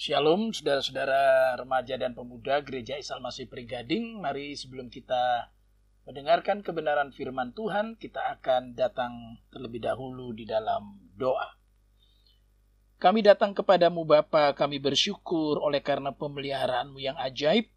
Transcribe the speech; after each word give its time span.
Shalom 0.00 0.48
saudara-saudara 0.56 1.52
remaja 1.60 1.92
dan 2.00 2.16
pemuda 2.16 2.64
Gereja 2.64 2.96
Isal 2.96 3.20
Masih 3.20 3.44
Perigading. 3.44 4.16
Mari 4.16 4.56
sebelum 4.56 4.88
kita 4.88 5.52
mendengarkan 6.08 6.64
kebenaran 6.64 7.12
firman 7.12 7.52
Tuhan, 7.52 8.00
kita 8.00 8.32
akan 8.32 8.72
datang 8.72 9.36
terlebih 9.52 9.84
dahulu 9.84 10.32
di 10.32 10.48
dalam 10.48 10.96
doa. 11.20 11.52
Kami 12.96 13.20
datang 13.20 13.52
kepadamu 13.52 14.08
Bapa, 14.08 14.56
kami 14.56 14.80
bersyukur 14.80 15.60
oleh 15.60 15.84
karena 15.84 16.16
pemeliharaanmu 16.16 16.96
yang 16.96 17.20
ajaib. 17.20 17.68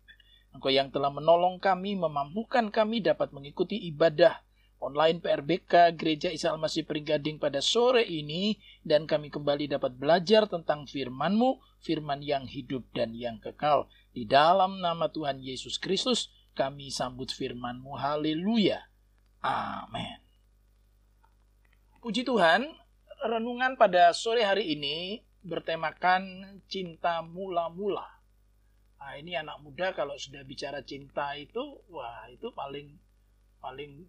Engkau 0.55 0.71
yang 0.71 0.95
telah 0.95 1.11
menolong 1.11 1.59
kami, 1.59 1.99
memampukan 1.99 2.71
kami 2.71 3.03
dapat 3.03 3.35
mengikuti 3.35 3.75
ibadah 3.91 4.39
online 4.83 5.23
PRBK 5.23 5.95
Gereja 5.95 6.27
Isa 6.27 6.51
Almasih 6.51 6.83
Perigading 6.83 7.39
pada 7.39 7.63
sore 7.63 8.03
ini 8.03 8.59
dan 8.83 9.07
kami 9.07 9.31
kembali 9.31 9.71
dapat 9.71 9.95
belajar 9.95 10.51
tentang 10.51 10.83
firman-Mu, 10.83 11.63
firman 11.79 12.19
yang 12.19 12.43
hidup 12.43 12.83
dan 12.91 13.15
yang 13.15 13.39
kekal. 13.39 13.87
Di 14.11 14.27
dalam 14.27 14.83
nama 14.83 15.07
Tuhan 15.07 15.39
Yesus 15.39 15.79
Kristus 15.79 16.27
kami 16.53 16.91
sambut 16.91 17.31
firman-Mu. 17.31 17.95
Haleluya. 17.95 18.83
Amin. 19.39 20.19
Puji 22.03 22.27
Tuhan, 22.27 22.67
renungan 23.23 23.79
pada 23.79 24.11
sore 24.11 24.43
hari 24.43 24.75
ini 24.75 25.23
bertemakan 25.43 26.59
cinta 26.67 27.23
mula-mula. 27.23 28.03
Nah, 28.99 29.19
ini 29.19 29.35
anak 29.35 29.59
muda 29.59 29.91
kalau 29.91 30.15
sudah 30.15 30.43
bicara 30.47 30.79
cinta 30.83 31.35
itu, 31.35 31.59
wah 31.91 32.27
itu 32.31 32.51
paling 32.55 32.95
paling 33.59 34.07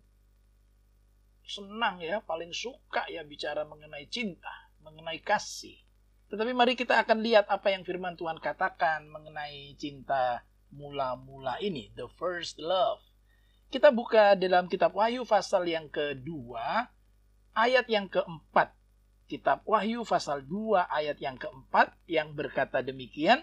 senang 1.44 2.00
ya, 2.00 2.24
paling 2.24 2.50
suka 2.50 3.04
ya 3.12 3.20
bicara 3.22 3.68
mengenai 3.68 4.08
cinta, 4.08 4.72
mengenai 4.80 5.20
kasih. 5.20 5.76
Tetapi 6.32 6.56
mari 6.56 6.74
kita 6.74 7.04
akan 7.04 7.20
lihat 7.20 7.46
apa 7.52 7.70
yang 7.70 7.84
firman 7.84 8.16
Tuhan 8.16 8.40
katakan 8.40 9.06
mengenai 9.12 9.76
cinta 9.76 10.42
mula-mula 10.72 11.60
ini, 11.60 11.92
the 11.94 12.08
first 12.16 12.58
love. 12.58 12.98
Kita 13.70 13.92
buka 13.92 14.34
dalam 14.34 14.66
kitab 14.66 14.96
Wahyu 14.96 15.28
pasal 15.28 15.68
yang 15.68 15.86
kedua, 15.92 16.90
ayat 17.54 17.86
yang 17.86 18.10
keempat. 18.10 18.74
Kitab 19.24 19.64
Wahyu 19.64 20.04
pasal 20.04 20.44
2 20.44 20.84
ayat 20.84 21.16
yang 21.16 21.40
keempat 21.40 21.96
yang 22.04 22.36
berkata 22.36 22.84
demikian, 22.84 23.40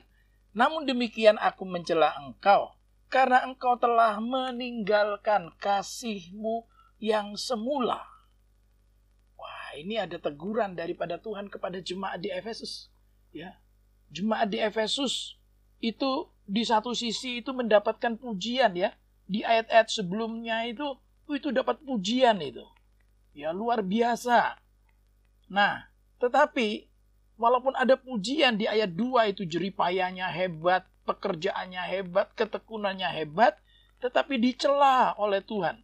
Namun 0.53 0.85
demikian 0.85 1.41
aku 1.41 1.63
mencela 1.65 2.13
engkau, 2.21 2.75
karena 3.07 3.43
engkau 3.47 3.79
telah 3.81 4.19
meninggalkan 4.19 5.51
kasihmu 5.57 6.69
yang 7.01 7.33
semula. 7.33 8.05
Wah, 9.35 9.73
ini 9.73 9.97
ada 9.97 10.21
teguran 10.21 10.77
daripada 10.77 11.17
Tuhan 11.17 11.49
kepada 11.49 11.81
jemaat 11.81 12.21
di 12.21 12.29
Efesus. 12.29 12.93
Ya. 13.33 13.57
Jemaat 14.13 14.53
di 14.53 14.61
Efesus 14.61 15.35
itu 15.81 16.29
di 16.45 16.61
satu 16.61 16.93
sisi 16.93 17.41
itu 17.41 17.51
mendapatkan 17.51 18.21
pujian 18.21 18.77
ya. 18.77 18.93
Di 19.25 19.41
ayat-ayat 19.41 19.89
sebelumnya 19.89 20.61
itu 20.69 20.85
oh, 21.01 21.33
itu 21.33 21.49
dapat 21.49 21.81
pujian 21.81 22.37
itu. 22.37 22.63
Ya, 23.33 23.49
luar 23.49 23.81
biasa. 23.81 24.61
Nah, 25.49 25.89
tetapi 26.21 26.85
walaupun 27.41 27.73
ada 27.73 27.97
pujian 27.97 28.61
di 28.61 28.69
ayat 28.69 28.93
2 28.93 29.33
itu 29.33 29.41
jeripayanya 29.49 30.29
hebat, 30.29 30.85
pekerjaannya 31.09 31.81
hebat, 31.81 32.29
ketekunannya 32.37 33.09
hebat, 33.09 33.57
tetapi 34.03 34.37
dicela 34.37 35.17
oleh 35.17 35.41
Tuhan. 35.41 35.81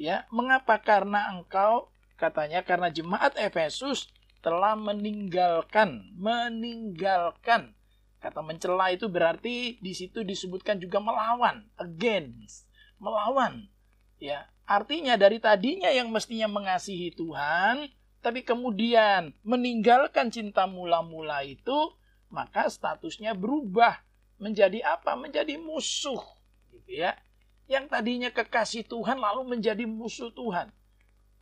Ya, 0.00 0.24
mengapa? 0.32 0.80
Karena 0.80 1.28
engkau 1.28 1.92
katanya 2.16 2.64
karena 2.64 2.88
jemaat 2.88 3.36
Efesus 3.36 4.08
telah 4.40 4.72
meninggalkan, 4.72 6.16
meninggalkan. 6.16 7.76
Kata 8.16 8.40
mencela 8.40 8.88
itu 8.96 9.12
berarti 9.12 9.76
di 9.76 9.92
situ 9.92 10.24
disebutkan 10.24 10.80
juga 10.80 11.04
melawan, 11.04 11.68
against, 11.76 12.64
melawan. 12.96 13.68
Ya, 14.16 14.48
artinya 14.64 15.20
dari 15.20 15.36
tadinya 15.36 15.92
yang 15.92 16.08
mestinya 16.08 16.48
mengasihi 16.48 17.12
Tuhan, 17.12 17.92
tapi 18.24 18.40
kemudian 18.40 19.36
meninggalkan 19.44 20.32
cinta 20.32 20.64
mula-mula 20.64 21.44
itu, 21.44 21.92
maka 22.32 22.72
statusnya 22.72 23.36
berubah 23.36 24.00
menjadi 24.40 24.96
apa? 24.96 25.12
Menjadi 25.12 25.60
musuh, 25.60 26.24
gitu 26.72 27.04
ya 27.04 27.20
yang 27.70 27.86
tadinya 27.86 28.34
kekasih 28.34 28.82
Tuhan 28.90 29.22
lalu 29.22 29.46
menjadi 29.46 29.86
musuh 29.86 30.34
Tuhan. 30.34 30.74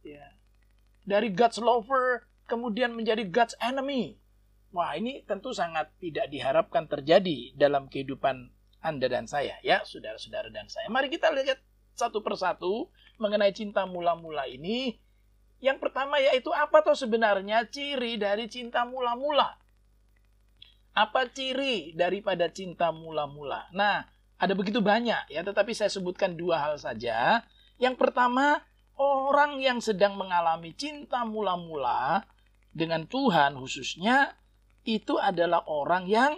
Ya. 0.05 0.37
Dari 1.09 1.33
God's 1.33 1.57
lover 1.57 2.29
kemudian 2.45 2.93
menjadi 2.93 3.25
God's 3.25 3.57
enemy. 3.65 4.21
Wah, 4.69 4.93
ini 4.93 5.25
tentu 5.25 5.57
sangat 5.57 5.89
tidak 5.97 6.29
diharapkan 6.29 6.85
terjadi 6.85 7.57
dalam 7.57 7.89
kehidupan 7.89 8.53
Anda 8.85 9.09
dan 9.09 9.25
saya, 9.25 9.57
ya, 9.65 9.81
saudara-saudara 9.89 10.53
dan 10.53 10.69
saya. 10.69 10.93
Mari 10.93 11.09
kita 11.09 11.33
lihat 11.33 11.65
satu 11.97 12.21
persatu 12.21 12.93
mengenai 13.17 13.57
cinta 13.57 13.89
mula-mula 13.89 14.45
ini. 14.45 15.01
Yang 15.65 15.81
pertama 15.81 16.21
yaitu 16.21 16.53
apa 16.53 16.85
tuh 16.85 16.95
sebenarnya 16.95 17.67
ciri 17.73 18.21
dari 18.21 18.47
cinta 18.53 18.85
mula-mula? 18.85 19.57
Apa 20.93 21.27
ciri 21.33 21.97
daripada 21.97 22.53
cinta 22.53 22.93
mula-mula? 22.93 23.67
Nah, 23.73 24.07
ada 24.39 24.55
begitu 24.55 24.79
banyak 24.79 25.35
ya, 25.35 25.43
tetapi 25.43 25.75
saya 25.75 25.91
sebutkan 25.91 26.39
dua 26.39 26.63
hal 26.63 26.75
saja. 26.79 27.43
Yang 27.83 27.99
pertama, 27.99 28.63
orang 28.95 29.59
yang 29.59 29.83
sedang 29.83 30.15
mengalami 30.15 30.71
cinta 30.79 31.27
mula-mula 31.27 32.23
dengan 32.71 33.03
Tuhan 33.11 33.59
khususnya 33.59 34.39
itu 34.87 35.19
adalah 35.19 35.67
orang 35.67 36.07
yang 36.07 36.33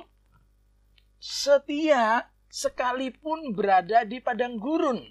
setia 1.21 2.25
sekalipun 2.49 3.53
berada 3.53 4.09
di 4.09 4.17
padang 4.19 4.57
gurun. 4.57 5.05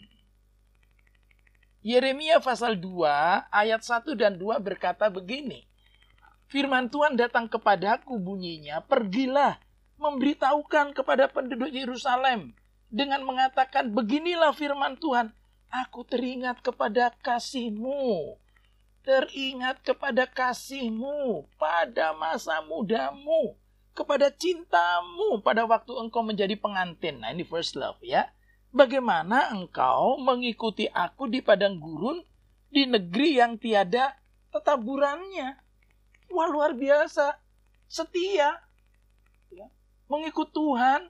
Yeremia 1.80 2.44
pasal 2.44 2.76
2 2.76 3.48
ayat 3.48 3.82
1 3.86 4.12
dan 4.20 4.36
2 4.36 4.60
berkata 4.60 5.08
begini. 5.08 5.64
Firman 6.52 6.92
Tuhan 6.92 7.16
datang 7.16 7.48
kepadaku 7.48 8.20
bunyinya, 8.20 8.84
pergilah 8.84 9.62
memberitahukan 9.96 10.92
kepada 10.92 11.32
penduduk 11.32 11.72
Yerusalem 11.72 12.59
dengan 12.90 13.22
mengatakan, 13.22 13.94
beginilah 13.94 14.54
firman 14.54 14.98
Tuhan, 14.98 15.30
aku 15.70 16.02
teringat 16.06 16.66
kepada 16.66 17.14
kasihmu, 17.22 18.36
teringat 19.06 19.82
kepada 19.86 20.26
kasihmu 20.26 21.46
pada 21.62 22.18
masa 22.18 22.62
mudamu, 22.66 23.54
kepada 23.94 24.34
cintamu 24.34 25.44
pada 25.46 25.68
waktu 25.70 25.94
engkau 25.98 26.26
menjadi 26.26 26.58
pengantin. 26.58 27.22
Nah 27.22 27.30
ini 27.30 27.46
first 27.46 27.78
love 27.78 28.02
ya. 28.02 28.32
Bagaimana 28.70 29.50
engkau 29.54 30.22
mengikuti 30.22 30.86
aku 30.90 31.26
di 31.26 31.42
padang 31.42 31.82
gurun 31.82 32.22
di 32.70 32.86
negeri 32.86 33.42
yang 33.42 33.58
tiada 33.58 34.14
tetaburannya. 34.54 35.58
Wah 36.30 36.48
luar 36.48 36.78
biasa. 36.78 37.38
Setia. 37.90 38.62
Ya. 39.50 39.68
Mengikut 40.06 40.54
Tuhan 40.54 41.10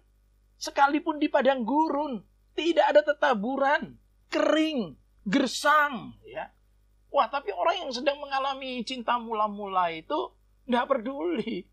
sekalipun 0.59 1.17
di 1.17 1.31
padang 1.31 1.63
gurun, 1.63 2.19
tidak 2.53 2.91
ada 2.91 3.01
tetaburan, 3.01 3.95
kering, 4.27 4.99
gersang, 5.23 6.19
ya. 6.27 6.51
Wah, 7.09 7.25
tapi 7.31 7.49
orang 7.55 7.87
yang 7.87 7.91
sedang 7.95 8.21
mengalami 8.21 8.83
cinta 8.85 9.17
mula-mula 9.17 9.89
itu 9.89 10.35
nggak 10.69 10.85
peduli. 10.85 11.65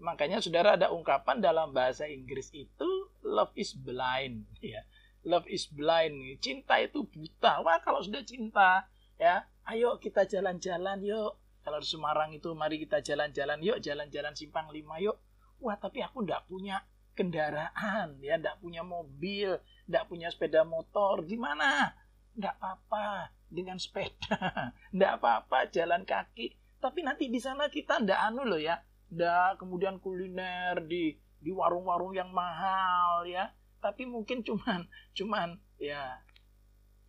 Makanya 0.00 0.40
saudara 0.40 0.74
ada 0.74 0.90
ungkapan 0.90 1.38
dalam 1.38 1.70
bahasa 1.76 2.08
Inggris 2.08 2.50
itu 2.56 3.12
love 3.22 3.52
is 3.54 3.76
blind, 3.76 4.48
ya. 4.58 4.82
Love 5.22 5.46
is 5.46 5.68
blind, 5.68 6.40
cinta 6.40 6.80
itu 6.80 7.04
buta. 7.04 7.60
Wah, 7.60 7.78
kalau 7.84 8.00
sudah 8.00 8.24
cinta, 8.24 8.88
ya, 9.20 9.44
ayo 9.68 10.00
kita 10.00 10.24
jalan-jalan 10.24 11.04
yuk. 11.04 11.36
Kalau 11.60 11.76
di 11.76 11.84
Semarang 11.84 12.32
itu 12.32 12.56
mari 12.56 12.80
kita 12.80 13.04
jalan-jalan 13.04 13.60
yuk, 13.60 13.84
jalan-jalan 13.84 14.32
simpang 14.32 14.72
lima 14.72 14.96
yuk. 14.96 15.20
Wah, 15.60 15.76
tapi 15.76 16.00
aku 16.00 16.24
nggak 16.24 16.48
punya 16.48 16.80
kendaraan, 17.14 18.18
ya, 18.22 18.38
tidak 18.38 18.56
punya 18.62 18.80
mobil, 18.80 19.58
tidak 19.86 20.04
punya 20.06 20.28
sepeda 20.30 20.62
motor, 20.62 21.22
gimana? 21.26 21.94
Tidak 22.34 22.54
apa-apa 22.58 23.34
dengan 23.50 23.76
sepeda, 23.76 24.38
tidak 24.94 25.12
apa-apa 25.20 25.68
jalan 25.74 26.06
kaki. 26.06 26.54
Tapi 26.80 27.00
nanti 27.04 27.28
di 27.28 27.40
sana 27.42 27.68
kita 27.68 28.00
tidak 28.00 28.20
anu 28.22 28.46
loh 28.46 28.60
ya, 28.60 28.80
tidak 29.10 29.60
kemudian 29.60 30.00
kuliner 30.00 30.80
di 30.86 31.12
di 31.40 31.50
warung-warung 31.50 32.14
yang 32.14 32.30
mahal 32.30 33.26
ya. 33.26 33.52
Tapi 33.80 34.04
mungkin 34.06 34.40
cuman 34.48 34.86
cuman 35.12 35.58
ya 35.80 36.20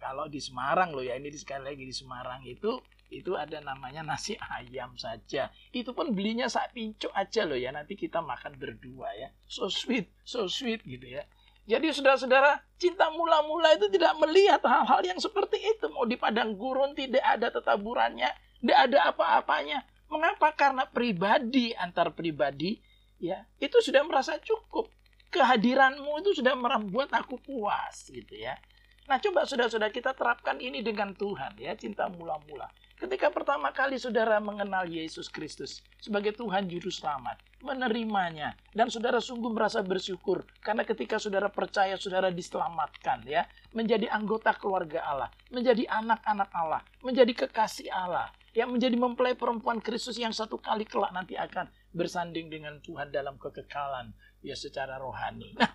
kalau 0.01 0.25
di 0.25 0.41
Semarang 0.41 0.91
loh 0.97 1.05
ya 1.05 1.13
ini 1.15 1.29
sekali 1.37 1.71
lagi 1.71 1.83
di 1.85 1.93
Semarang 1.93 2.41
itu 2.43 2.81
itu 3.11 3.35
ada 3.35 3.59
namanya 3.59 4.01
nasi 4.01 4.39
ayam 4.39 4.95
saja. 4.95 5.51
Itu 5.75 5.91
pun 5.91 6.15
belinya 6.15 6.47
sak 6.47 6.71
pincuk 6.71 7.11
aja 7.11 7.43
loh 7.43 7.59
ya. 7.59 7.75
Nanti 7.75 7.99
kita 7.99 8.23
makan 8.23 8.55
berdua 8.55 9.11
ya. 9.19 9.29
So 9.45 9.67
sweet, 9.67 10.07
so 10.23 10.47
sweet 10.47 10.81
gitu 10.87 11.19
ya. 11.19 11.27
Jadi 11.67 11.93
saudara-saudara, 11.93 12.63
cinta 12.79 13.11
mula-mula 13.13 13.77
itu 13.77 13.91
tidak 13.91 14.17
melihat 14.17 14.63
hal-hal 14.65 15.03
yang 15.05 15.19
seperti 15.19 15.61
itu. 15.61 15.91
Mau 15.93 16.07
di 16.07 16.17
padang 16.17 16.57
gurun 16.57 16.97
tidak 16.97 17.21
ada 17.21 17.53
tetaburannya, 17.53 18.31
tidak 18.63 18.77
ada 18.89 19.13
apa-apanya. 19.13 19.85
Mengapa? 20.09 20.55
Karena 20.57 20.89
pribadi 20.89 21.75
antar 21.77 22.15
pribadi 22.17 22.79
ya 23.21 23.45
itu 23.61 23.77
sudah 23.77 24.01
merasa 24.01 24.41
cukup 24.41 24.89
kehadiranmu 25.29 26.25
itu 26.25 26.41
sudah 26.41 26.57
membuat 26.57 27.13
aku 27.13 27.37
puas 27.37 28.09
gitu 28.09 28.33
ya 28.33 28.57
nah 29.05 29.21
coba 29.21 29.45
saudara-saudara 29.45 29.93
kita 29.93 30.17
terapkan 30.17 30.57
ini 30.57 30.81
dengan 30.81 31.13
Tuhan 31.13 31.55
ya 31.61 31.77
cinta 31.77 32.09
mula-mula 32.09 32.67
ketika 33.01 33.33
pertama 33.33 33.73
kali 33.73 33.97
saudara 33.97 34.37
mengenal 34.37 34.85
Yesus 34.85 35.25
Kristus 35.25 35.81
sebagai 35.97 36.37
Tuhan 36.37 36.69
juru 36.69 36.93
selamat 36.93 37.41
menerimanya 37.65 38.53
dan 38.77 38.93
saudara 38.93 39.17
sungguh 39.17 39.49
merasa 39.49 39.81
bersyukur 39.81 40.45
karena 40.61 40.85
ketika 40.85 41.17
saudara 41.17 41.49
percaya 41.49 41.97
saudara 41.97 42.29
diselamatkan 42.29 43.25
ya 43.25 43.49
menjadi 43.73 44.05
anggota 44.13 44.53
keluarga 44.53 45.01
Allah 45.01 45.33
menjadi 45.49 45.89
anak-anak 45.89 46.49
Allah 46.53 46.85
menjadi 47.01 47.33
kekasih 47.33 47.89
Allah 47.89 48.29
yang 48.53 48.69
menjadi 48.69 48.93
mempelai 48.93 49.33
perempuan 49.33 49.81
Kristus 49.81 50.21
yang 50.21 50.35
satu 50.35 50.61
kali 50.61 50.85
kelak 50.85 51.09
nanti 51.09 51.33
akan 51.33 51.73
bersanding 51.97 52.53
dengan 52.53 52.77
Tuhan 52.85 53.09
dalam 53.09 53.39
kekekalan 53.39 54.11
ya 54.43 54.59
secara 54.59 54.99
rohani. 54.99 55.55
Nah, 55.55 55.71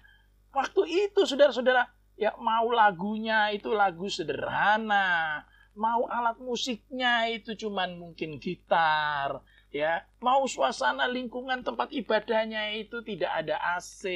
waktu 0.53 1.09
itu 1.09 1.25
saudara-saudara 1.25 1.89
ya 2.21 2.37
mau 2.37 2.69
lagunya 2.69 3.49
itu 3.49 3.73
lagu 3.73 4.13
sederhana, 4.13 5.41
mau 5.77 6.09
alat 6.09 6.41
musiknya 6.41 7.29
itu 7.29 7.53
cuman 7.55 8.01
mungkin 8.01 8.41
gitar, 8.41 9.45
ya, 9.69 10.09
mau 10.25 10.49
suasana 10.49 11.05
lingkungan 11.05 11.61
tempat 11.61 11.93
ibadahnya 11.93 12.73
itu 12.81 13.05
tidak 13.05 13.45
ada 13.45 13.61
AC, 13.77 14.09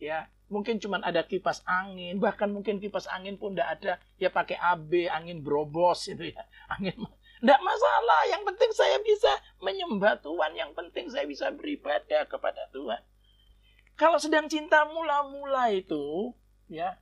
ya, 0.00 0.32
mungkin 0.48 0.80
cuma 0.80 0.98
ada 1.04 1.20
kipas 1.28 1.60
angin, 1.68 2.16
bahkan 2.16 2.48
mungkin 2.48 2.80
kipas 2.80 3.04
angin 3.12 3.36
pun 3.36 3.52
tidak 3.52 3.68
ada, 3.78 3.92
ya 4.16 4.32
pakai 4.32 4.56
AB, 4.56 5.12
angin 5.12 5.44
brobos 5.44 6.08
itu 6.08 6.32
ya, 6.32 6.42
angin 6.72 6.96
tidak 7.42 7.58
masalah, 7.58 8.20
yang 8.30 8.46
penting 8.46 8.70
saya 8.70 9.02
bisa 9.02 9.32
menyembah 9.58 10.14
Tuhan, 10.22 10.54
yang 10.54 10.70
penting 10.78 11.10
saya 11.10 11.26
bisa 11.26 11.50
beribadah 11.50 12.22
kepada 12.30 12.70
Tuhan. 12.70 13.02
Kalau 13.98 14.14
sedang 14.22 14.46
cinta 14.46 14.86
mula-mula 14.86 15.74
itu, 15.74 16.30
ya, 16.70 17.01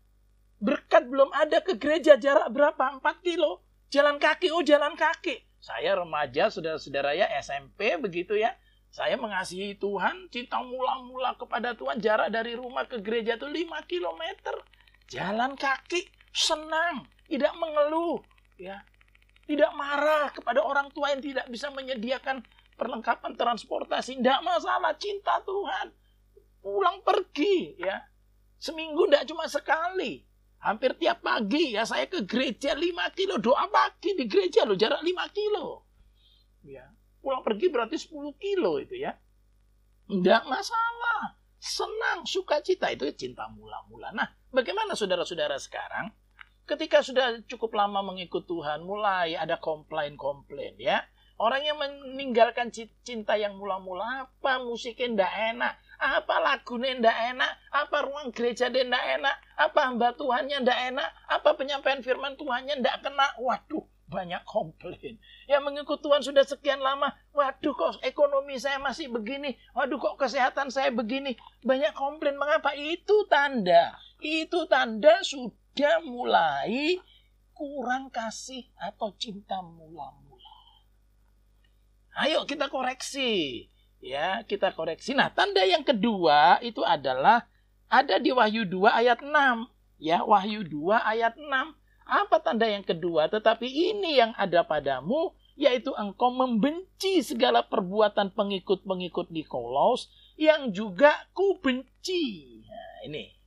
berkat 0.60 1.08
belum 1.08 1.32
ada 1.32 1.64
ke 1.64 1.74
gereja 1.80 2.20
jarak 2.20 2.52
berapa? 2.52 3.00
4 3.00 3.26
kilo. 3.26 3.64
Jalan 3.90 4.22
kaki, 4.22 4.54
oh 4.54 4.62
jalan 4.62 4.94
kaki. 4.94 5.42
Saya 5.58 5.98
remaja, 5.98 6.46
saudara-saudara 6.48 7.16
ya, 7.16 7.26
SMP 7.42 7.98
begitu 7.98 8.38
ya. 8.38 8.54
Saya 8.94 9.18
mengasihi 9.18 9.74
Tuhan, 9.74 10.30
cinta 10.30 10.62
mula-mula 10.62 11.34
kepada 11.34 11.74
Tuhan, 11.74 11.98
jarak 11.98 12.30
dari 12.30 12.54
rumah 12.54 12.86
ke 12.86 13.02
gereja 13.02 13.34
itu 13.34 13.50
5 13.50 13.90
kilometer. 13.90 14.54
Jalan 15.10 15.58
kaki, 15.58 16.06
senang, 16.30 17.08
tidak 17.26 17.50
mengeluh. 17.58 18.22
ya 18.60 18.84
tidak 19.50 19.74
marah 19.74 20.30
kepada 20.30 20.62
orang 20.62 20.86
tua 20.94 21.10
yang 21.10 21.18
tidak 21.18 21.50
bisa 21.50 21.74
menyediakan 21.74 22.38
perlengkapan 22.78 23.34
transportasi. 23.34 24.22
Tidak 24.22 24.46
masalah, 24.46 24.94
cinta 24.94 25.42
Tuhan. 25.42 25.90
Pulang 26.62 27.02
pergi 27.02 27.74
ya. 27.82 27.98
Seminggu 28.62 29.10
tidak 29.10 29.26
cuma 29.26 29.50
sekali. 29.50 30.22
Hampir 30.60 30.96
tiap 31.00 31.24
pagi 31.24 31.72
ya 31.72 31.88
saya 31.88 32.04
ke 32.04 32.24
gereja 32.28 32.76
5 32.76 33.16
kilo. 33.16 33.40
Doa 33.40 33.64
pagi 33.72 34.12
di 34.16 34.28
gereja 34.28 34.68
loh 34.68 34.76
jarak 34.76 35.00
5 35.00 35.36
kilo. 35.36 35.88
Ya. 36.64 36.84
Pulang 37.20 37.44
pergi 37.44 37.72
berarti 37.72 37.96
10 37.96 38.36
kilo 38.36 38.76
itu 38.80 39.00
ya. 39.00 39.16
Tidak 40.08 40.42
masalah. 40.44 41.40
Senang, 41.60 42.24
sukacita 42.24 42.88
itu 42.88 43.04
cinta 43.16 43.44
mula-mula. 43.52 44.16
Nah, 44.16 44.28
bagaimana 44.48 44.96
saudara-saudara 44.96 45.60
sekarang? 45.60 46.08
ketika 46.70 47.02
sudah 47.02 47.42
cukup 47.50 47.74
lama 47.74 47.98
mengikut 48.06 48.46
Tuhan, 48.46 48.86
mulai 48.86 49.34
ada 49.34 49.58
komplain-komplain 49.58 50.78
ya. 50.78 51.02
Orang 51.40 51.66
yang 51.66 51.80
meninggalkan 51.80 52.70
cinta 53.02 53.34
yang 53.34 53.58
mula-mula, 53.58 54.28
apa 54.30 54.62
musiknya 54.62 55.24
ndak 55.24 55.34
enak, 55.56 55.72
apa 56.00 56.40
lagunya 56.40 56.96
ndak 56.96 57.18
enak, 57.36 57.52
apa 57.68 57.96
ruang 58.08 58.32
gereja 58.32 58.72
dia 58.72 58.88
ndak 58.88 59.20
enak, 59.20 59.36
apa 59.60 59.78
hamba 59.84 60.16
Tuhannya 60.16 60.64
ndak 60.64 60.80
enak, 60.96 61.08
apa 61.28 61.50
penyampaian 61.60 62.00
firman 62.00 62.40
Tuhannya 62.40 62.80
ndak 62.80 63.04
kena. 63.04 63.36
Waduh, 63.36 63.84
banyak 64.08 64.42
komplain. 64.48 65.20
Yang 65.44 65.62
mengikut 65.62 66.00
Tuhan 66.00 66.24
sudah 66.24 66.42
sekian 66.48 66.80
lama, 66.80 67.12
waduh 67.36 67.76
kok 67.76 68.00
ekonomi 68.00 68.56
saya 68.56 68.80
masih 68.80 69.12
begini, 69.12 69.54
waduh 69.76 70.00
kok 70.00 70.16
kesehatan 70.16 70.72
saya 70.72 70.88
begini. 70.88 71.36
Banyak 71.62 71.92
komplain, 71.92 72.40
mengapa? 72.40 72.72
Itu 72.72 73.28
tanda, 73.28 73.94
itu 74.24 74.64
tanda 74.66 75.20
sudah 75.20 76.00
mulai 76.00 76.96
kurang 77.52 78.08
kasih 78.08 78.64
atau 78.80 79.12
cinta 79.20 79.60
mula-mula. 79.60 80.58
Ayo 82.24 82.48
kita 82.48 82.72
koreksi. 82.72 83.68
Ya, 84.00 84.42
kita 84.48 84.72
koreksi. 84.72 85.12
Nah, 85.12 85.28
tanda 85.28 85.60
yang 85.60 85.84
kedua 85.84 86.58
itu 86.64 86.80
adalah 86.80 87.44
ada 87.92 88.16
di 88.16 88.32
Wahyu 88.32 88.64
2 88.64 88.88
ayat 88.88 89.20
6. 89.20 89.68
Ya, 90.00 90.24
Wahyu 90.24 90.64
2 90.64 90.96
ayat 90.96 91.36
6. 91.36 91.76
Apa 92.08 92.40
tanda 92.40 92.64
yang 92.66 92.82
kedua? 92.82 93.28
Tetapi 93.28 93.68
ini 93.68 94.18
yang 94.18 94.32
ada 94.40 94.64
padamu, 94.64 95.36
yaitu 95.54 95.92
engkau 95.94 96.32
membenci 96.32 97.20
segala 97.20 97.60
perbuatan 97.60 98.32
pengikut-pengikut 98.32 99.28
Nikolaus 99.28 100.08
yang 100.40 100.72
juga 100.72 101.12
ku 101.36 101.60
benci. 101.60 102.64
Nah, 102.64 103.04
ini 103.04 103.40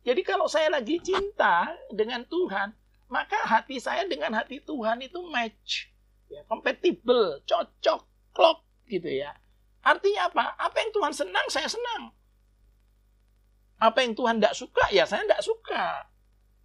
jadi 0.00 0.24
kalau 0.24 0.48
saya 0.48 0.72
lagi 0.72 0.96
cinta 1.04 1.76
dengan 1.92 2.24
Tuhan, 2.24 2.72
maka 3.12 3.36
hati 3.44 3.76
saya 3.76 4.08
dengan 4.08 4.32
hati 4.32 4.64
Tuhan 4.64 5.04
itu 5.04 5.20
match, 5.28 5.92
ya, 6.32 6.40
compatible, 6.48 7.44
cocok, 7.44 8.00
klop 8.32 8.64
gitu 8.88 9.12
ya. 9.12 9.36
Artinya 9.80 10.28
apa? 10.28 10.44
Apa 10.60 10.76
yang 10.76 10.90
Tuhan 10.92 11.12
senang, 11.16 11.46
saya 11.48 11.68
senang. 11.68 12.12
Apa 13.80 14.04
yang 14.04 14.12
Tuhan 14.12 14.36
tidak 14.36 14.52
suka, 14.52 14.84
ya 14.92 15.08
saya 15.08 15.24
tidak 15.24 15.40
suka. 15.40 16.04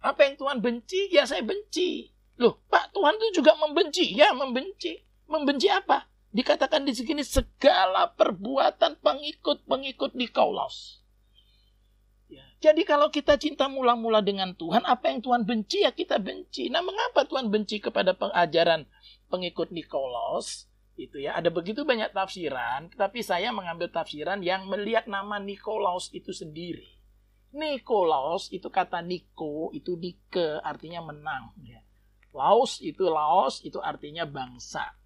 Apa 0.04 0.20
yang 0.28 0.36
Tuhan 0.36 0.60
benci, 0.60 1.08
ya 1.08 1.24
saya 1.24 1.40
benci. 1.40 2.12
Loh, 2.36 2.60
Pak, 2.68 2.92
Tuhan 2.92 3.16
itu 3.16 3.40
juga 3.40 3.56
membenci. 3.56 4.12
Ya, 4.12 4.36
membenci. 4.36 5.00
Membenci 5.24 5.72
apa? 5.72 6.04
Dikatakan 6.36 6.84
di 6.84 6.92
sini 6.92 7.24
segala 7.24 8.12
perbuatan 8.12 9.00
pengikut-pengikut 9.00 10.12
di 10.12 10.28
Kaulos. 10.28 11.00
Ya. 12.28 12.44
Jadi 12.60 12.84
kalau 12.84 13.08
kita 13.08 13.40
cinta 13.40 13.72
mula-mula 13.72 14.20
dengan 14.20 14.52
Tuhan, 14.52 14.84
apa 14.84 15.08
yang 15.08 15.24
Tuhan 15.24 15.48
benci 15.48 15.88
ya 15.88 15.96
kita 15.96 16.20
benci. 16.20 16.68
Nah, 16.68 16.84
mengapa 16.84 17.24
Tuhan 17.24 17.48
benci 17.48 17.80
kepada 17.80 18.12
pengajaran 18.12 18.84
pengikut 19.32 19.72
Nikolaus? 19.72 20.68
Itu 20.96 21.20
ya, 21.20 21.36
ada 21.36 21.52
begitu 21.52 21.84
banyak 21.84 22.16
tafsiran, 22.16 22.88
tapi 22.96 23.20
saya 23.20 23.52
mengambil 23.52 23.92
tafsiran 23.92 24.40
yang 24.40 24.64
melihat 24.64 25.04
nama 25.04 25.36
Nikolaus 25.36 26.08
itu 26.16 26.32
sendiri. 26.32 26.88
Nikolaus 27.52 28.48
itu 28.48 28.72
kata 28.72 29.04
Niko, 29.04 29.72
itu 29.76 29.96
Nike, 30.00 30.60
artinya 30.64 31.04
menang. 31.04 31.52
Ya. 31.64 31.84
Laos 32.32 32.80
itu 32.80 33.08
Laos, 33.08 33.60
itu 33.64 33.80
artinya 33.80 34.24
bangsa. 34.24 34.96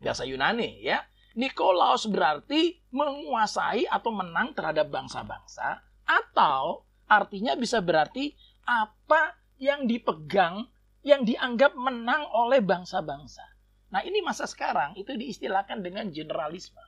Bahasa 0.00 0.28
Yunani 0.28 0.80
ya. 0.80 1.04
Nikolaus 1.36 2.08
berarti 2.08 2.80
menguasai 2.92 3.84
atau 3.88 4.10
menang 4.10 4.56
terhadap 4.56 4.90
bangsa-bangsa 4.90 5.84
atau 6.08 6.88
artinya 7.04 7.54
bisa 7.54 7.84
berarti 7.84 8.32
apa 8.64 9.36
yang 9.60 9.84
dipegang, 9.84 10.66
yang 11.04 11.22
dianggap 11.22 11.76
menang 11.76 12.26
oleh 12.32 12.58
bangsa-bangsa. 12.64 13.44
Nah 13.88 14.04
ini 14.04 14.20
masa 14.20 14.44
sekarang 14.44 14.96
itu 14.96 15.14
diistilahkan 15.16 15.80
dengan 15.80 16.08
generalisme. 16.12 16.80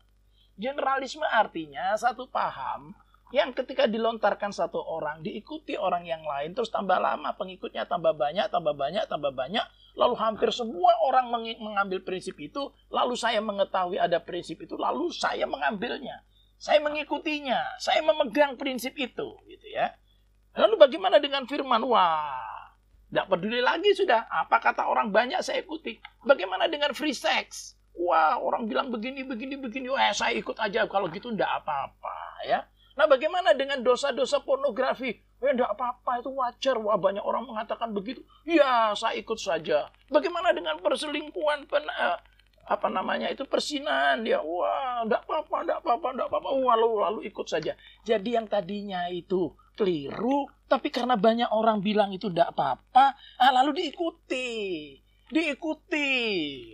Generalisme 0.60 1.24
artinya 1.24 1.96
satu 1.96 2.28
paham 2.28 2.92
yang 3.30 3.54
ketika 3.54 3.86
dilontarkan 3.86 4.50
satu 4.50 4.82
orang 4.82 5.22
diikuti 5.22 5.78
orang 5.78 6.02
yang 6.02 6.26
lain 6.26 6.50
terus 6.50 6.68
tambah 6.68 6.98
lama 6.98 7.30
pengikutnya 7.38 7.86
tambah 7.86 8.10
banyak 8.12 8.50
tambah 8.50 8.74
banyak 8.74 9.06
tambah 9.06 9.30
banyak 9.30 9.62
lalu 9.94 10.18
hampir 10.18 10.50
semua 10.50 10.90
orang 11.06 11.30
mengambil 11.62 12.02
prinsip 12.02 12.34
itu 12.42 12.74
lalu 12.90 13.14
saya 13.14 13.38
mengetahui 13.38 14.02
ada 14.02 14.18
prinsip 14.18 14.58
itu 14.58 14.74
lalu 14.74 15.14
saya 15.14 15.46
mengambilnya 15.46 16.26
saya 16.60 16.76
mengikutinya, 16.84 17.80
saya 17.80 18.04
memegang 18.04 18.60
prinsip 18.60 18.92
itu, 19.00 19.28
gitu 19.48 19.66
ya. 19.72 19.96
Lalu 20.52 20.76
bagaimana 20.76 21.16
dengan 21.16 21.48
firman? 21.48 21.80
Wah, 21.88 22.36
tidak 23.10 23.26
peduli 23.26 23.58
lagi 23.58 23.90
sudah. 23.90 24.30
Apa 24.30 24.62
kata 24.62 24.86
orang 24.86 25.10
banyak 25.10 25.42
saya 25.42 25.66
ikuti. 25.66 25.98
Bagaimana 26.22 26.70
dengan 26.70 26.94
free 26.94 27.14
sex? 27.14 27.74
Wah, 27.98 28.38
orang 28.38 28.70
bilang 28.70 28.88
begini, 28.94 29.26
begini, 29.26 29.58
begini. 29.58 29.90
Wah, 29.90 30.14
saya 30.14 30.38
ikut 30.38 30.54
aja. 30.62 30.86
Kalau 30.86 31.10
gitu 31.10 31.34
tidak 31.34 31.50
apa-apa, 31.60 32.16
ya. 32.46 32.62
Nah, 32.94 33.10
bagaimana 33.10 33.50
dengan 33.52 33.82
dosa-dosa 33.82 34.46
pornografi? 34.46 35.18
Ya, 35.42 35.50
tidak 35.50 35.74
apa-apa, 35.74 36.22
itu 36.22 36.30
wajar. 36.38 36.76
Wah, 36.78 36.96
banyak 36.96 37.24
orang 37.26 37.50
mengatakan 37.50 37.90
begitu. 37.90 38.22
Ya, 38.46 38.94
saya 38.94 39.18
ikut 39.18 39.42
saja. 39.42 39.90
Bagaimana 40.06 40.54
dengan 40.54 40.78
perselingkuhan, 40.78 41.66
pen, 41.66 41.84
uh, 41.90 42.16
apa 42.70 42.86
namanya 42.86 43.26
itu 43.26 43.42
persinan 43.50 44.22
dia 44.22 44.38
wah 44.38 45.02
tidak 45.02 45.26
apa-apa 45.26 45.56
tidak 45.66 45.78
apa-apa 45.82 46.08
tidak 46.14 46.26
apa-apa 46.30 46.48
lalu 46.54 46.88
lalu 47.02 47.20
ikut 47.26 47.46
saja 47.50 47.74
jadi 48.06 48.38
yang 48.38 48.46
tadinya 48.46 49.10
itu 49.10 49.50
keliru 49.80 50.44
tapi 50.68 50.92
karena 50.92 51.16
banyak 51.16 51.48
orang 51.48 51.80
bilang 51.80 52.12
itu 52.12 52.28
tidak 52.28 52.52
apa-apa 52.52 53.16
ah, 53.40 53.50
lalu 53.56 53.80
diikuti 53.80 55.00
diikuti 55.32 56.12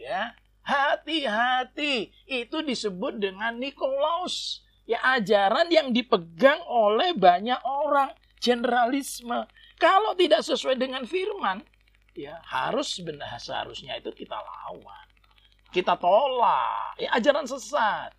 ya 0.03 0.35
hati-hati 0.67 2.11
itu 2.27 2.59
disebut 2.67 3.23
dengan 3.23 3.55
Nikolaus 3.55 4.67
Ya 4.87 5.03
ajaran 5.19 5.67
yang 5.67 5.91
dipegang 5.91 6.63
oleh 6.63 7.11
banyak 7.11 7.59
orang, 7.67 8.15
generalisme. 8.39 9.51
Kalau 9.83 10.15
tidak 10.15 10.47
sesuai 10.47 10.79
dengan 10.79 11.03
firman, 11.03 11.59
ya 12.15 12.39
harus 12.47 13.03
benar 13.03 13.35
seharusnya 13.43 13.99
itu 13.99 14.15
kita 14.15 14.39
lawan. 14.39 15.07
Kita 15.75 15.99
tolak. 15.99 17.03
Ya 17.03 17.19
ajaran 17.19 17.51
sesat. 17.51 18.15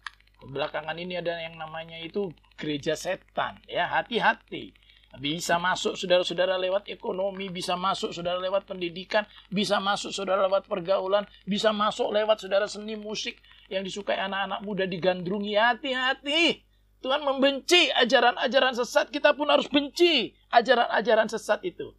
Belakangan 0.45 0.93
ini 0.97 1.17
ada 1.17 1.33
yang 1.41 1.57
namanya 1.57 1.97
itu 1.97 2.29
gereja 2.59 2.93
setan. 2.93 3.57
Ya 3.65 3.89
hati-hati. 3.89 4.73
Bisa 5.17 5.57
masuk 5.57 5.97
saudara-saudara 5.97 6.59
lewat 6.61 6.91
ekonomi, 6.93 7.49
bisa 7.49 7.73
masuk 7.73 8.13
saudara 8.13 8.37
lewat 8.37 8.69
pendidikan, 8.69 9.25
bisa 9.49 9.81
masuk 9.81 10.13
saudara 10.13 10.45
lewat 10.45 10.69
pergaulan, 10.69 11.25
bisa 11.47 11.73
masuk 11.73 12.13
lewat 12.13 12.37
saudara 12.37 12.69
seni 12.69 12.93
musik 12.93 13.39
yang 13.71 13.81
disukai 13.81 14.19
anak-anak 14.19 14.61
muda 14.61 14.85
digandrungi. 14.85 15.57
Hati-hati. 15.57 16.61
Tuhan 17.01 17.21
membenci 17.21 17.93
ajaran-ajaran 17.93 18.73
sesat, 18.73 19.13
kita 19.13 19.37
pun 19.37 19.49
harus 19.49 19.69
benci 19.69 20.33
ajaran-ajaran 20.49 21.29
sesat 21.29 21.61
itu. 21.65 21.93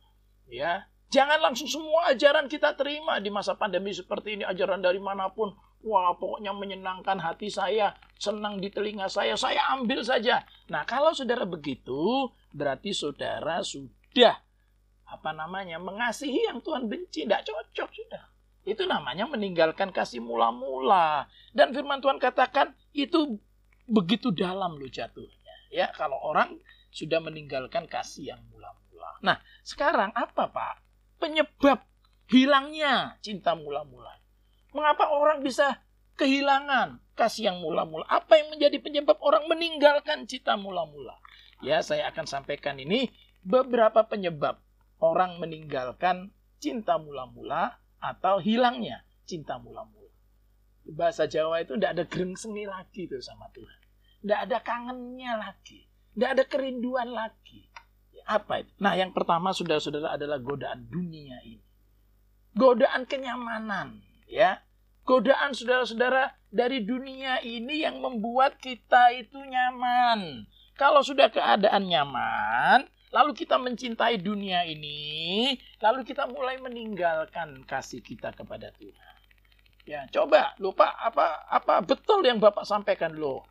Ya, 0.51 0.91
jangan 1.11 1.39
langsung 1.39 1.71
semua 1.71 2.11
ajaran 2.11 2.51
kita 2.51 2.75
terima 2.75 3.23
di 3.23 3.31
masa 3.31 3.55
pandemi 3.55 3.95
seperti 3.95 4.39
ini, 4.39 4.45
ajaran 4.47 4.83
dari 4.83 4.99
mana 4.99 5.31
pun. 5.31 5.55
Wah, 5.87 6.11
pokoknya 6.19 6.51
menyenangkan 6.51 7.23
hati 7.23 7.47
saya, 7.55 7.95
senang 8.19 8.59
di 8.59 8.67
telinga 8.67 9.07
saya, 9.07 9.39
saya 9.39 9.63
ambil 9.79 10.03
saja. 10.03 10.43
Nah, 10.67 10.83
kalau 10.83 11.15
saudara 11.15 11.47
begitu, 11.47 12.27
berarti 12.51 12.91
saudara 12.91 13.63
sudah 13.63 14.43
apa 15.09 15.31
namanya 15.33 15.79
mengasihi 15.79 16.51
yang 16.51 16.59
Tuhan 16.61 16.91
benci, 16.91 17.25
tidak 17.25 17.47
cocok 17.47 17.91
sudah. 17.95 18.25
Itu 18.69 18.85
namanya 18.85 19.25
meninggalkan 19.25 19.95
kasih 19.95 20.21
mula-mula. 20.21 21.31
Dan 21.57 21.73
firman 21.73 22.05
Tuhan 22.05 22.21
katakan 22.21 22.77
itu 22.93 23.41
begitu 23.89 24.29
dalam 24.35 24.77
lo 24.77 24.85
jatuhnya. 24.85 25.55
Ya, 25.73 25.89
kalau 25.97 26.21
orang 26.21 26.61
sudah 26.93 27.23
meninggalkan 27.25 27.89
kasih 27.89 28.37
yang 28.37 28.43
mula-mula. 28.53 29.17
Nah, 29.25 29.41
sekarang 29.65 30.13
apa 30.13 30.53
Pak? 30.53 30.75
Penyebab 31.17 31.81
hilangnya 32.29 33.17
cinta 33.25 33.57
mula-mula. 33.57 34.18
Mengapa 34.73 35.09
orang 35.09 35.41
bisa 35.41 35.81
kehilangan 36.19 37.01
kasih 37.17 37.49
yang 37.53 37.59
mula-mula? 37.65 38.05
Apa 38.11 38.37
yang 38.37 38.53
menjadi 38.53 38.77
penyebab 38.83 39.17
orang 39.25 39.49
meninggalkan 39.49 40.29
cinta 40.29 40.59
mula-mula? 40.59 41.17
Ya, 41.65 41.83
saya 41.83 42.11
akan 42.13 42.27
sampaikan 42.29 42.79
ini 42.79 43.11
beberapa 43.43 44.07
penyebab 44.07 44.61
orang 45.01 45.39
meninggalkan 45.43 46.31
cinta 46.59 46.99
mula-mula 46.99 47.79
atau 47.99 48.39
hilangnya 48.39 49.03
cinta 49.27 49.59
mula-mula. 49.59 50.13
Bahasa 50.89 51.29
Jawa 51.29 51.61
itu 51.61 51.77
tidak 51.77 51.91
ada 51.99 52.05
gerengseni 52.09 52.65
lagi 52.65 53.11
tuh 53.11 53.21
sama 53.21 53.51
Tuhan. 53.53 53.81
Tidak 54.25 54.41
ada 54.49 54.59
kangennya 54.65 55.37
lagi. 55.37 55.85
Tidak 56.17 56.31
ada 56.35 56.45
kerinduan 56.49 57.13
lagi. 57.13 57.69
Apa 58.29 58.61
itu? 58.65 58.73
Nah, 58.81 58.93
yang 58.97 59.13
pertama 59.13 59.53
saudara-saudara 59.53 60.17
adalah 60.17 60.41
godaan 60.41 60.85
dunia 60.89 61.41
ini. 61.45 61.65
Godaan 62.57 63.07
kenyamanan 63.07 64.08
ya 64.29 64.61
godaan 65.09 65.57
saudara-saudara 65.57 66.37
dari 66.53 66.85
dunia 66.85 67.41
ini 67.41 67.85
yang 67.85 68.01
membuat 68.01 68.61
kita 68.61 69.13
itu 69.17 69.41
nyaman. 69.41 70.45
Kalau 70.77 71.01
sudah 71.03 71.33
keadaan 71.33 71.89
nyaman, 71.89 72.87
lalu 73.11 73.33
kita 73.35 73.57
mencintai 73.57 74.21
dunia 74.21 74.63
ini, 74.69 75.57
lalu 75.81 76.05
kita 76.05 76.29
mulai 76.29 76.61
meninggalkan 76.61 77.65
kasih 77.65 78.05
kita 78.05 78.37
kepada 78.37 78.71
Tuhan. 78.77 79.15
Ya, 79.89 80.05
coba 80.13 80.53
lupa 80.61 80.93
apa 81.01 81.49
apa 81.49 81.81
betul 81.81 82.21
yang 82.21 82.37
Bapak 82.37 82.69
sampaikan 82.69 83.17
lo. 83.17 83.49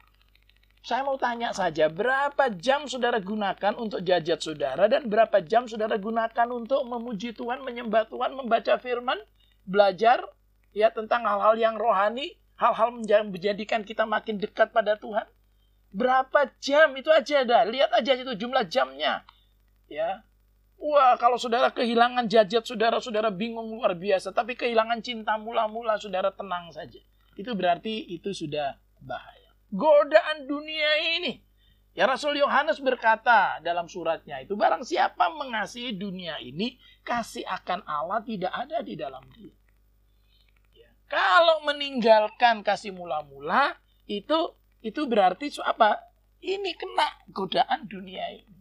Saya 0.85 1.03
mau 1.03 1.19
tanya 1.19 1.51
saja, 1.51 1.91
berapa 1.91 2.53
jam 2.55 2.87
saudara 2.87 3.19
gunakan 3.19 3.75
untuk 3.75 4.05
jajat 4.05 4.39
saudara 4.39 4.87
dan 4.87 5.09
berapa 5.11 5.43
jam 5.43 5.67
saudara 5.67 5.99
gunakan 5.99 6.47
untuk 6.53 6.85
memuji 6.87 7.35
Tuhan, 7.35 7.59
menyembah 7.65 8.07
Tuhan, 8.07 8.37
membaca 8.37 8.79
firman, 8.79 9.19
belajar 9.67 10.23
ya 10.77 10.93
tentang 10.93 11.25
hal-hal 11.25 11.57
yang 11.57 11.73
rohani, 11.73 12.37
hal-hal 12.61 12.93
menjadikan 12.93 13.81
kita 13.81 14.05
makin 14.05 14.37
dekat 14.37 14.69
pada 14.69 14.93
Tuhan. 15.01 15.25
Berapa 15.89 16.53
jam 16.61 16.93
itu 16.93 17.09
aja 17.09 17.41
dah. 17.41 17.65
Lihat 17.65 17.89
aja 17.97 18.13
itu 18.13 18.37
jumlah 18.37 18.69
jamnya. 18.69 19.25
Ya. 19.89 20.21
Wah, 20.77 21.17
kalau 21.17 21.41
saudara 21.41 21.73
kehilangan 21.73 22.29
jajat 22.29 22.61
saudara-saudara 22.61 23.33
bingung 23.33 23.73
luar 23.73 23.97
biasa, 23.97 24.29
tapi 24.29 24.53
kehilangan 24.53 25.01
cinta 25.01 25.33
mula-mula 25.41 25.97
saudara 25.97 26.29
tenang 26.29 26.69
saja. 26.69 27.01
Itu 27.33 27.57
berarti 27.57 28.05
itu 28.13 28.29
sudah 28.29 28.77
bahaya. 29.01 29.49
Godaan 29.73 30.45
dunia 30.45 31.17
ini. 31.17 31.41
Ya 31.97 32.05
Rasul 32.05 32.37
Yohanes 32.37 32.77
berkata 32.77 33.57
dalam 33.65 33.89
suratnya 33.89 34.37
itu 34.45 34.53
barang 34.53 34.85
siapa 34.85 35.33
mengasihi 35.33 35.97
dunia 35.97 36.37
ini, 36.37 36.77
kasih 37.01 37.41
akan 37.41 37.81
Allah 37.89 38.21
tidak 38.21 38.53
ada 38.53 38.85
di 38.85 38.93
dalam 38.93 39.25
dia. 39.33 39.49
Kalau 41.07 41.63
meninggalkan 41.63 42.63
kasih 42.63 42.91
mula-mula 42.91 43.79
itu 44.07 44.55
itu 44.83 45.07
berarti 45.07 45.51
apa? 45.63 45.99
Ini 46.43 46.71
kena 46.77 47.07
godaan 47.33 47.89
dunia 47.89 48.23
ini. 48.29 48.57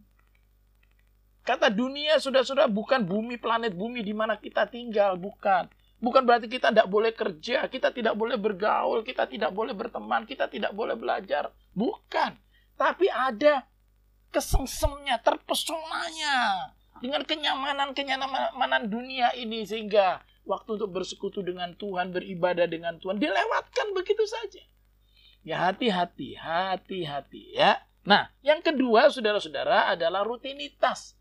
Kata 1.47 1.71
dunia 1.71 2.19
sudah-sudah 2.19 2.67
bukan 2.67 3.07
bumi 3.07 3.39
planet 3.39 3.71
bumi 3.71 4.03
di 4.03 4.11
mana 4.11 4.35
kita 4.35 4.67
tinggal, 4.67 5.15
bukan. 5.15 5.71
Bukan 5.97 6.27
berarti 6.27 6.51
kita 6.51 6.75
tidak 6.75 6.91
boleh 6.91 7.15
kerja, 7.15 7.71
kita 7.71 7.89
tidak 7.95 8.19
boleh 8.19 8.35
bergaul, 8.35 9.01
kita 9.01 9.25
tidak 9.31 9.55
boleh 9.55 9.71
berteman, 9.71 10.27
kita 10.27 10.51
tidak 10.51 10.75
boleh 10.75 10.99
belajar. 10.99 11.49
Bukan. 11.71 12.35
Tapi 12.75 13.07
ada 13.07 13.63
kesengsemnya, 14.29 15.23
terpesonanya 15.23 16.69
dengan 17.01 17.23
kenyamanan-kenyamanan 17.23 18.89
dunia 18.89 19.33
ini 19.33 19.65
sehingga 19.65 20.21
waktu 20.47 20.79
untuk 20.79 20.95
bersekutu 20.95 21.43
dengan 21.43 21.75
Tuhan, 21.75 22.15
beribadah 22.15 22.65
dengan 22.65 22.95
Tuhan, 22.97 23.19
dilewatkan 23.19 23.93
begitu 23.93 24.23
saja. 24.23 24.63
Ya 25.43 25.67
hati-hati, 25.69 26.39
hati-hati 26.39 27.55
ya. 27.55 27.83
Nah, 28.07 28.31
yang 28.39 28.63
kedua 28.63 29.11
saudara-saudara 29.11 29.91
adalah 29.91 30.23
rutinitas. 30.23 31.19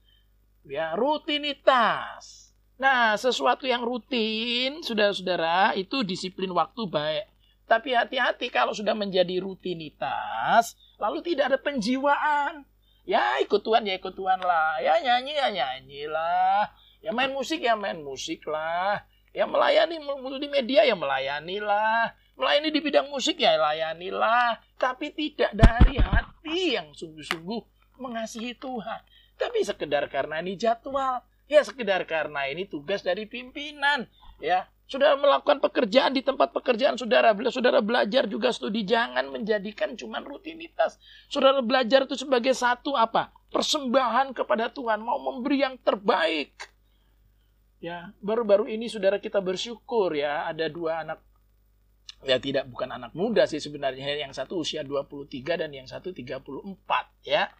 Ya, 0.67 0.95
rutinitas. 0.95 2.55
Nah, 2.79 3.15
sesuatu 3.19 3.67
yang 3.67 3.83
rutin, 3.83 4.83
saudara-saudara, 4.83 5.75
itu 5.79 6.03
disiplin 6.03 6.51
waktu 6.55 6.87
baik. 6.87 7.27
Tapi 7.67 7.95
hati-hati 7.99 8.47
kalau 8.51 8.71
sudah 8.71 8.95
menjadi 8.95 9.43
rutinitas, 9.43 10.79
lalu 11.03 11.19
tidak 11.27 11.51
ada 11.51 11.59
penjiwaan. 11.59 12.63
Ya 13.07 13.39
ikut 13.43 13.63
Tuhan, 13.63 13.87
ya 13.87 13.99
ikut 13.99 14.15
Tuhan 14.15 14.43
lah. 14.43 14.79
Ya 14.83 14.99
nyanyi, 15.03 15.35
ya 15.35 15.49
nyanyi 15.51 16.11
lah. 16.11 16.71
Ya 17.03 17.11
main 17.15 17.31
musik, 17.31 17.63
ya 17.63 17.79
main 17.79 18.03
musik 18.03 18.43
lah. 18.47 19.07
Ya 19.37 19.45
melayani 19.45 20.01
multimedia 20.01 20.89
ya 20.89 20.97
melayanilah. 20.97 22.17
Melayani 22.41 22.73
di 22.73 22.81
bidang 22.81 23.13
musik 23.13 23.37
ya 23.37 23.61
layanilah. 23.61 24.65
Tapi 24.81 25.13
tidak 25.13 25.53
dari 25.53 26.01
hati 26.01 26.81
yang 26.81 26.97
sungguh-sungguh 26.97 27.61
mengasihi 28.01 28.57
Tuhan. 28.57 29.05
Tapi 29.37 29.61
sekedar 29.61 30.09
karena 30.09 30.41
ini 30.41 30.57
jadwal. 30.57 31.21
Ya 31.53 31.61
sekedar 31.61 32.09
karena 32.09 32.49
ini 32.49 32.65
tugas 32.65 33.05
dari 33.05 33.29
pimpinan. 33.29 34.09
Ya 34.41 34.73
sudah 34.89 35.19
melakukan 35.21 35.59
pekerjaan 35.59 36.17
di 36.17 36.25
tempat 36.25 36.57
pekerjaan 36.57 36.97
saudara. 36.97 37.37
Bila 37.37 37.53
saudara 37.53 37.85
belajar 37.85 38.25
juga 38.31 38.55
studi, 38.57 38.89
jangan 38.89 39.29
menjadikan 39.29 39.99
cuma 40.01 40.25
rutinitas. 40.25 40.97
Saudara 41.29 41.61
belajar 41.61 42.09
itu 42.09 42.17
sebagai 42.17 42.57
satu 42.57 42.97
apa? 42.97 43.35
Persembahan 43.53 44.33
kepada 44.33 44.73
Tuhan, 44.73 45.03
mau 45.05 45.19
memberi 45.19 45.61
yang 45.67 45.77
terbaik. 45.83 46.76
Ya, 47.77 48.17
baru-baru 48.25 48.73
ini 48.73 48.89
saudara 48.89 49.21
kita 49.21 49.45
bersyukur 49.45 50.17
ya 50.17 50.49
ada 50.49 50.73
dua 50.73 51.05
anak 51.05 51.21
ya 52.25 52.41
tidak 52.41 52.65
bukan 52.73 52.89
anak 52.89 53.13
muda 53.13 53.45
sih 53.45 53.61
sebenarnya 53.61 54.17
yang 54.17 54.33
satu 54.33 54.65
usia 54.65 54.81
23 54.81 55.29
dan 55.45 55.71
yang 55.71 55.85
satu 55.85 56.17
34 56.17 56.49
ya. 57.29 57.53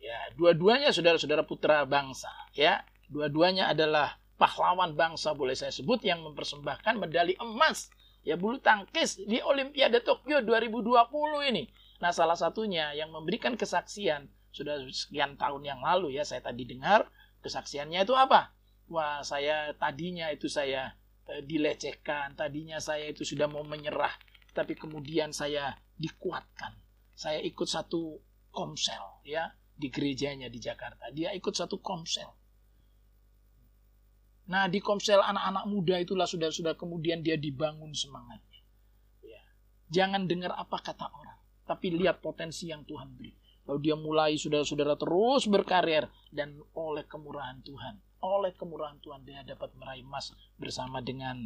Ya, 0.00 0.18
dua-duanya 0.32 0.96
saudara-saudara 0.96 1.44
putra 1.44 1.84
bangsa 1.84 2.32
ya. 2.56 2.80
Dua-duanya 3.10 3.68
adalah 3.68 4.16
pahlawan 4.40 4.96
bangsa 4.96 5.36
boleh 5.36 5.52
saya 5.52 5.68
sebut 5.68 6.00
yang 6.08 6.24
mempersembahkan 6.24 6.96
medali 6.96 7.36
emas 7.36 7.92
ya 8.24 8.40
bulu 8.40 8.60
tangkis 8.60 9.20
di 9.20 9.44
Olimpiade 9.44 10.00
Tokyo 10.00 10.40
2020 10.40 11.52
ini. 11.52 11.68
Nah, 12.00 12.16
salah 12.16 12.36
satunya 12.36 12.96
yang 12.96 13.12
memberikan 13.12 13.60
kesaksian 13.60 14.28
sudah 14.50 14.80
sekian 14.88 15.36
tahun 15.36 15.62
yang 15.68 15.80
lalu 15.84 16.16
ya 16.16 16.24
saya 16.24 16.40
tadi 16.40 16.64
dengar 16.64 17.06
kesaksiannya 17.44 18.08
itu 18.08 18.16
apa? 18.16 18.56
Wah 18.90 19.22
saya 19.22 19.70
tadinya 19.78 20.28
itu 20.34 20.50
saya 20.50 20.92
e, 21.24 21.46
dilecehkan, 21.46 22.34
tadinya 22.34 22.82
saya 22.82 23.06
itu 23.06 23.22
sudah 23.22 23.46
mau 23.46 23.62
menyerah, 23.62 24.12
tapi 24.50 24.74
kemudian 24.74 25.30
saya 25.30 25.78
dikuatkan. 25.94 26.74
Saya 27.14 27.38
ikut 27.40 27.68
satu 27.70 28.18
komsel 28.50 29.22
ya 29.22 29.54
di 29.78 29.88
gerejanya 29.88 30.50
di 30.50 30.58
Jakarta. 30.58 31.08
Dia 31.14 31.30
ikut 31.32 31.54
satu 31.54 31.78
komsel. 31.78 32.28
Nah, 34.50 34.66
di 34.66 34.82
komsel 34.82 35.22
anak-anak 35.22 35.64
muda 35.70 35.96
itulah 36.02 36.26
sudah-sudah 36.26 36.74
kemudian 36.74 37.22
dia 37.22 37.38
dibangun 37.38 37.94
semangatnya. 37.94 38.60
Ya. 39.22 39.42
Jangan 39.94 40.26
dengar 40.26 40.58
apa 40.58 40.82
kata 40.82 41.06
orang, 41.06 41.38
tapi 41.62 41.94
lihat 41.94 42.18
potensi 42.18 42.66
yang 42.66 42.82
Tuhan 42.82 43.14
beri. 43.14 43.30
Lalu 43.70 43.78
dia 43.86 43.94
mulai 43.94 44.34
saudara-saudara 44.34 44.98
terus 44.98 45.46
berkarir 45.46 46.10
dan 46.34 46.58
oleh 46.74 47.06
kemurahan 47.06 47.62
Tuhan, 47.62 48.02
oleh 48.20 48.52
kemurahan 48.52 49.00
Tuhan 49.00 49.24
dia 49.24 49.40
dapat 49.44 49.72
meraih 49.76 50.04
emas 50.04 50.32
bersama 50.60 51.00
dengan 51.00 51.40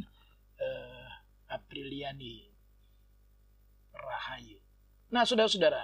uh, 0.59 1.11
Apriliani 1.51 2.51
Rahayu. 3.95 4.59
Nah, 5.15 5.23
saudara-saudara, 5.23 5.79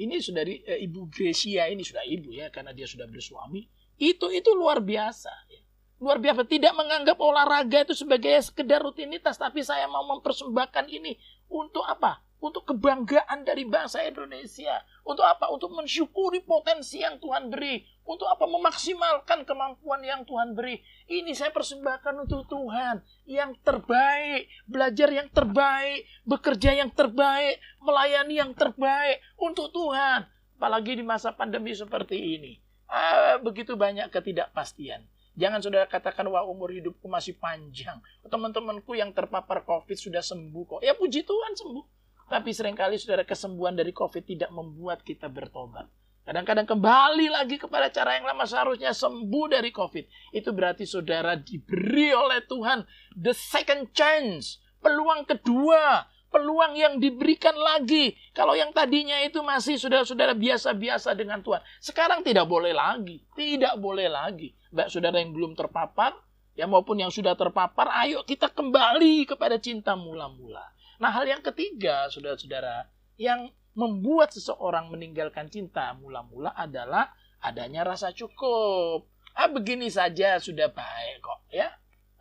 ini 0.00 0.16
sudah 0.18 0.40
uh, 0.44 0.80
Ibu 0.80 1.12
Grecia 1.12 1.68
ini 1.68 1.84
sudah 1.84 2.00
ibu 2.08 2.32
ya 2.32 2.48
karena 2.48 2.72
dia 2.72 2.88
sudah 2.88 3.04
bersuami. 3.04 3.68
Itu 4.00 4.32
itu 4.32 4.50
luar 4.56 4.80
biasa. 4.80 5.32
Ya. 5.52 5.62
Luar 6.02 6.18
biasa 6.18 6.42
tidak 6.48 6.74
menganggap 6.74 7.14
olahraga 7.22 7.86
itu 7.86 7.94
sebagai 7.94 8.34
sekedar 8.42 8.82
rutinitas, 8.82 9.38
tapi 9.38 9.62
saya 9.62 9.86
mau 9.86 10.02
mempersembahkan 10.16 10.90
ini 10.90 11.14
untuk 11.46 11.86
apa? 11.86 12.18
Untuk 12.42 12.66
kebanggaan 12.74 13.46
dari 13.46 13.62
bangsa 13.62 14.02
Indonesia. 14.02 14.82
Untuk 15.06 15.22
apa? 15.22 15.46
Untuk 15.54 15.70
mensyukuri 15.70 16.42
potensi 16.42 16.98
yang 16.98 17.22
Tuhan 17.22 17.54
beri. 17.54 17.86
Untuk 18.02 18.26
apa? 18.26 18.50
Memaksimalkan 18.50 19.46
kemampuan 19.46 20.02
yang 20.02 20.26
Tuhan 20.26 20.58
beri. 20.58 20.82
Ini 21.06 21.30
saya 21.38 21.54
persembahkan 21.54 22.26
untuk 22.26 22.50
Tuhan. 22.50 22.98
Yang 23.30 23.62
terbaik. 23.62 24.50
Belajar 24.66 25.08
yang 25.14 25.30
terbaik. 25.30 26.02
Bekerja 26.26 26.82
yang 26.82 26.90
terbaik. 26.90 27.62
Melayani 27.78 28.34
yang 28.42 28.52
terbaik. 28.58 29.22
Untuk 29.38 29.70
Tuhan. 29.70 30.26
Apalagi 30.58 30.98
di 30.98 31.06
masa 31.06 31.30
pandemi 31.30 31.70
seperti 31.78 32.18
ini. 32.18 32.58
Ah, 32.90 33.38
begitu 33.38 33.78
banyak 33.78 34.10
ketidakpastian. 34.10 35.06
Jangan 35.32 35.64
saudara 35.64 35.86
katakan, 35.88 36.28
wah 36.28 36.44
umur 36.44 36.74
hidupku 36.74 37.08
masih 37.08 37.38
panjang. 37.38 38.02
Teman-temanku 38.26 38.92
yang 38.98 39.14
terpapar 39.16 39.64
COVID 39.64 39.96
sudah 39.96 40.20
sembuh 40.20 40.64
kok. 40.66 40.80
Ya 40.84 40.92
puji 40.92 41.22
Tuhan 41.24 41.54
sembuh. 41.56 42.01
Tapi 42.32 42.48
sering 42.56 42.72
kali 42.72 42.96
saudara 42.96 43.28
kesembuhan 43.28 43.76
dari 43.76 43.92
COVID 43.92 44.24
tidak 44.24 44.48
membuat 44.56 45.04
kita 45.04 45.28
bertobat. 45.28 45.84
Kadang-kadang 46.24 46.64
kembali 46.64 47.28
lagi 47.28 47.60
kepada 47.60 47.92
cara 47.92 48.16
yang 48.16 48.24
lama 48.24 48.48
seharusnya 48.48 48.96
sembuh 48.96 49.52
dari 49.52 49.68
COVID. 49.68 50.32
Itu 50.32 50.56
berarti 50.56 50.88
saudara 50.88 51.36
diberi 51.36 52.08
oleh 52.16 52.40
Tuhan 52.48 52.88
the 53.20 53.36
second 53.36 53.92
chance. 53.92 54.56
Peluang 54.80 55.28
kedua 55.28 56.08
peluang 56.32 56.72
yang 56.72 56.96
diberikan 56.96 57.52
lagi. 57.52 58.16
Kalau 58.32 58.56
yang 58.56 58.72
tadinya 58.72 59.20
itu 59.20 59.44
masih 59.44 59.76
saudara-saudara 59.76 60.32
biasa-biasa 60.32 61.12
dengan 61.12 61.44
Tuhan. 61.44 61.60
Sekarang 61.78 62.24
tidak 62.24 62.48
boleh 62.48 62.72
lagi. 62.72 63.20
Tidak 63.36 63.76
boleh 63.76 64.08
lagi. 64.08 64.56
Baik 64.72 64.88
saudara 64.88 65.20
yang 65.20 65.36
belum 65.36 65.52
terpapar, 65.52 66.16
ya 66.56 66.64
maupun 66.64 66.96
yang 66.96 67.12
sudah 67.12 67.36
terpapar, 67.36 67.92
ayo 68.08 68.24
kita 68.24 68.48
kembali 68.48 69.28
kepada 69.28 69.60
cinta 69.60 69.92
mula-mula. 69.92 70.64
Nah 71.02 71.10
hal 71.10 71.26
yang 71.26 71.42
ketiga, 71.42 72.06
saudara-saudara, 72.06 72.86
yang 73.18 73.50
membuat 73.74 74.30
seseorang 74.30 74.86
meninggalkan 74.86 75.50
cinta 75.50 75.90
mula-mula 75.98 76.54
adalah 76.54 77.10
adanya 77.42 77.82
rasa 77.82 78.14
cukup. 78.14 79.10
Ah 79.34 79.50
begini 79.50 79.90
saja 79.90 80.38
sudah 80.38 80.70
baik 80.70 81.18
kok 81.24 81.40
ya 81.50 81.72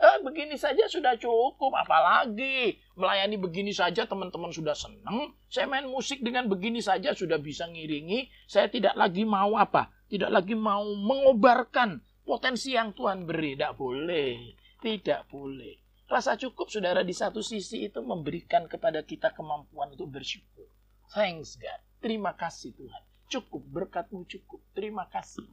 Eh, 0.02 0.18
begini 0.26 0.58
saja 0.58 0.90
sudah 0.90 1.14
cukup, 1.14 1.78
apalagi 1.78 2.74
melayani 2.98 3.38
begini 3.38 3.70
saja 3.70 4.10
teman-teman 4.10 4.50
sudah 4.50 4.74
senang. 4.74 5.38
Saya 5.46 5.70
main 5.70 5.86
musik 5.86 6.26
dengan 6.26 6.50
begini 6.50 6.82
saja 6.82 7.14
sudah 7.14 7.38
bisa 7.38 7.70
ngiringi. 7.70 8.26
Saya 8.50 8.66
tidak 8.66 8.98
lagi 8.98 9.30
mau 9.30 9.54
apa? 9.62 9.94
Tidak 10.10 10.34
lagi 10.34 10.58
mau 10.58 10.82
mengobarkan 10.82 12.02
potensi 12.26 12.74
yang 12.74 12.98
Tuhan 12.98 13.30
beri. 13.30 13.54
Tidak 13.54 13.78
boleh. 13.78 14.58
Tidak 14.82 15.22
boleh. 15.30 15.81
Rasa 16.12 16.36
cukup 16.36 16.68
saudara 16.68 17.08
di 17.08 17.15
satu 17.15 17.39
sisi 17.39 17.88
itu 17.88 18.03
memberikan 18.03 18.68
kepada 18.68 19.00
kita 19.00 19.32
kemampuan 19.32 19.96
untuk 19.96 20.12
bersyukur. 20.12 20.68
Thanks 21.15 21.56
God. 21.56 21.80
Terima 22.03 22.36
kasih 22.36 22.75
Tuhan. 22.75 23.03
Cukup, 23.32 23.63
berkatmu 23.72 24.27
cukup. 24.27 24.60
Terima 24.75 25.08
kasih. 25.08 25.48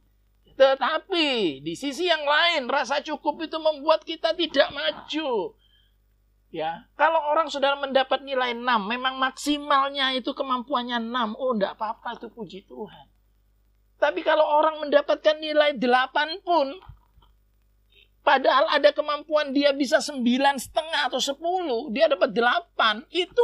Tetapi 0.59 1.63
di 1.63 1.73
sisi 1.79 2.11
yang 2.11 2.27
lain 2.27 2.67
rasa 2.67 2.99
cukup 2.99 3.39
itu 3.47 3.55
membuat 3.55 4.03
kita 4.03 4.35
tidak 4.35 4.67
maju. 4.75 5.55
Ya, 6.51 6.91
kalau 6.99 7.23
orang 7.31 7.47
sudah 7.47 7.79
mendapat 7.79 8.19
nilai 8.27 8.51
6, 8.51 8.65
memang 8.83 9.15
maksimalnya 9.15 10.11
itu 10.11 10.35
kemampuannya 10.35 10.99
6. 10.99 11.39
Oh, 11.39 11.55
enggak 11.55 11.79
apa-apa 11.79 12.19
itu 12.19 12.27
puji 12.27 12.67
Tuhan. 12.67 13.07
Tapi 13.95 14.27
kalau 14.27 14.43
orang 14.43 14.83
mendapatkan 14.83 15.39
nilai 15.39 15.79
8 15.79 16.43
pun 16.43 16.75
padahal 18.21 18.69
ada 18.69 18.89
kemampuan 18.93 19.51
dia 19.55 19.73
bisa 19.73 20.03
sembilan 20.03 20.55
setengah 20.59 21.11
atau 21.11 21.21
10, 21.21 21.95
dia 21.95 22.05
dapat 22.07 22.29
8, 22.35 23.09
itu 23.13 23.43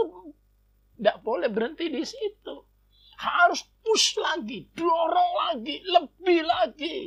enggak 0.96 1.18
boleh 1.24 1.50
berhenti 1.52 1.92
di 1.92 2.04
situ 2.04 2.76
harus 3.16 3.64
push 3.80 4.20
lagi, 4.20 4.68
dorong 4.76 5.32
lagi, 5.48 5.80
lebih 5.88 6.42
lagi. 6.44 6.98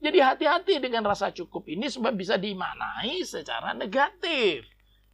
Jadi 0.00 0.16
hati-hati 0.16 0.80
dengan 0.80 1.04
rasa 1.04 1.28
cukup 1.28 1.68
ini 1.68 1.84
sebab 1.92 2.16
bisa 2.16 2.40
dimaknai 2.40 3.20
secara 3.20 3.76
negatif. 3.76 4.64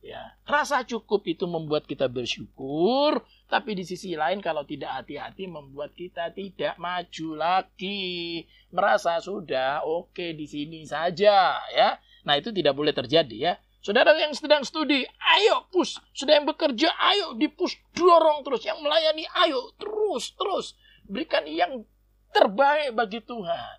Ya, 0.07 0.39
rasa 0.47 0.87
cukup 0.87 1.27
itu 1.27 1.51
membuat 1.51 1.83
kita 1.83 2.07
bersyukur, 2.07 3.27
tapi 3.51 3.75
di 3.75 3.83
sisi 3.83 4.15
lain 4.15 4.39
kalau 4.39 4.63
tidak 4.63 5.03
hati-hati 5.03 5.51
membuat 5.51 5.99
kita 5.99 6.31
tidak 6.31 6.79
maju 6.79 7.29
lagi. 7.35 8.47
Merasa 8.71 9.19
sudah 9.19 9.83
oke 9.83 10.39
di 10.39 10.47
sini 10.47 10.87
saja 10.87 11.59
ya. 11.75 11.99
Nah, 12.23 12.39
itu 12.39 12.55
tidak 12.55 12.79
boleh 12.79 12.95
terjadi 12.95 13.35
ya. 13.35 13.55
Saudara 13.83 14.15
yang 14.15 14.31
sedang 14.31 14.63
studi, 14.63 15.03
ayo 15.07 15.67
push. 15.75 15.99
Sudah 16.15 16.39
yang 16.39 16.47
bekerja, 16.47 16.91
ayo 17.11 17.35
dipush, 17.35 17.75
dorong 17.91 18.47
terus. 18.47 18.63
Yang 18.63 18.87
melayani, 18.87 19.27
ayo 19.43 19.75
terus, 19.75 20.39
terus. 20.39 20.79
Berikan 21.07 21.51
yang 21.51 21.83
terbaik 22.31 22.95
bagi 22.95 23.23
Tuhan. 23.27 23.79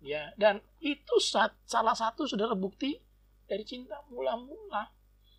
Ya, 0.00 0.32
dan 0.40 0.64
itu 0.80 1.16
salah 1.20 1.96
satu 1.96 2.24
saudara 2.24 2.56
bukti 2.56 2.96
dari 3.48 3.68
cinta 3.68 4.00
mula-mula. 4.08 4.96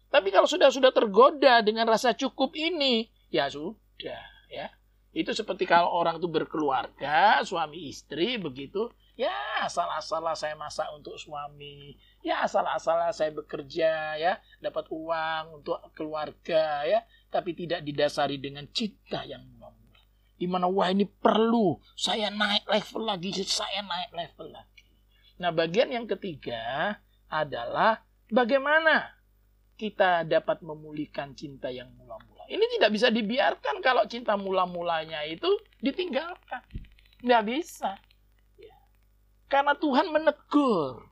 Tapi 0.09 0.33
kalau 0.33 0.49
sudah 0.49 0.73
sudah 0.73 0.89
tergoda 0.89 1.61
dengan 1.61 1.85
rasa 1.85 2.17
cukup 2.17 2.57
ini, 2.57 3.09
ya 3.29 3.45
sudah, 3.49 4.25
ya. 4.49 4.67
Itu 5.09 5.33
seperti 5.33 5.65
kalau 5.65 5.89
orang 5.89 6.21
itu 6.21 6.29
berkeluarga, 6.29 7.41
suami 7.45 7.89
istri 7.89 8.37
begitu, 8.37 8.89
Ya, 9.19 9.35
asal-asalah 9.67 10.31
saya 10.31 10.55
masak 10.55 10.87
untuk 10.95 11.19
suami. 11.19 11.91
Ya, 12.23 12.47
asal-asalah 12.47 13.11
saya 13.11 13.35
bekerja 13.35 14.15
ya, 14.15 14.39
dapat 14.63 14.87
uang 14.87 15.59
untuk 15.59 15.75
keluarga 15.91 16.87
ya, 16.87 17.03
tapi 17.27 17.51
tidak 17.51 17.83
didasari 17.83 18.39
dengan 18.39 18.71
cinta 18.71 19.27
yang 19.27 19.43
mula-mula. 19.43 19.99
Di 20.39 20.47
mana 20.47 20.71
wah 20.71 20.87
ini 20.87 21.03
perlu, 21.03 21.75
saya 21.99 22.31
naik 22.31 22.63
level 22.63 23.11
lagi, 23.11 23.35
saya 23.43 23.83
naik 23.83 24.15
level 24.15 24.55
lagi. 24.55 24.87
Nah, 25.43 25.51
bagian 25.51 25.91
yang 25.91 26.07
ketiga 26.07 26.95
adalah 27.27 27.99
bagaimana 28.31 29.18
kita 29.79 30.27
dapat 30.27 30.59
memulihkan 30.59 31.31
cinta 31.39 31.71
yang 31.71 31.87
mula-mula. 31.95 32.43
Ini 32.51 32.65
tidak 32.75 32.91
bisa 32.91 33.07
dibiarkan 33.07 33.79
kalau 33.79 34.03
cinta 34.11 34.35
mula-mulanya 34.35 35.23
itu 35.23 35.47
ditinggalkan. 35.79 36.59
Tidak 37.23 37.43
bisa. 37.47 37.95
Karena 39.47 39.71
Tuhan 39.79 40.11
menegur. 40.11 41.07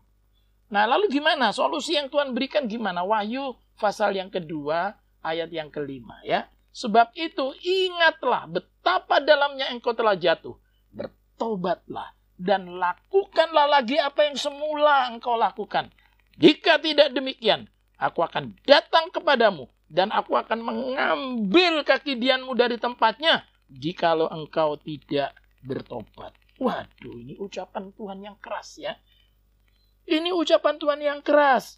Nah, 0.67 0.83
lalu 0.83 1.07
gimana? 1.07 1.55
Solusi 1.55 1.95
yang 1.95 2.11
Tuhan 2.11 2.35
berikan 2.35 2.67
gimana? 2.67 3.07
Wahyu 3.07 3.55
pasal 3.79 4.19
yang 4.19 4.27
kedua, 4.27 4.99
ayat 5.23 5.47
yang 5.47 5.71
kelima 5.71 6.19
ya. 6.27 6.51
Sebab 6.75 7.15
itu 7.15 7.55
ingatlah 7.63 8.51
betapa 8.51 9.23
dalamnya 9.23 9.71
engkau 9.71 9.95
telah 9.95 10.19
jatuh. 10.19 10.59
Bertobatlah 10.91 12.13
dan 12.37 12.77
lakukanlah 12.77 13.65
lagi 13.79 13.97
apa 13.97 14.29
yang 14.29 14.37
semula 14.37 15.09
engkau 15.09 15.39
lakukan. 15.39 15.89
Jika 16.37 16.77
tidak 16.77 17.15
demikian, 17.17 17.65
aku 17.97 18.23
akan 18.23 18.53
datang 18.63 19.09
kepadamu 19.09 19.67
dan 19.89 20.13
aku 20.13 20.37
akan 20.37 20.61
mengambil 20.61 21.81
kaki 21.81 22.15
dianmu 22.17 22.53
dari 22.53 22.77
tempatnya 22.77 23.43
jikalau 23.67 24.31
engkau 24.31 24.79
tidak 24.79 25.35
bertobat. 25.61 26.31
Waduh, 26.57 27.21
ini 27.21 27.37
ucapan 27.37 27.93
Tuhan 27.93 28.19
yang 28.23 28.37
keras 28.41 28.81
ya. 28.81 28.97
Ini 30.07 30.31
ucapan 30.33 30.79
Tuhan 30.79 30.99
yang 31.03 31.19
keras. 31.21 31.77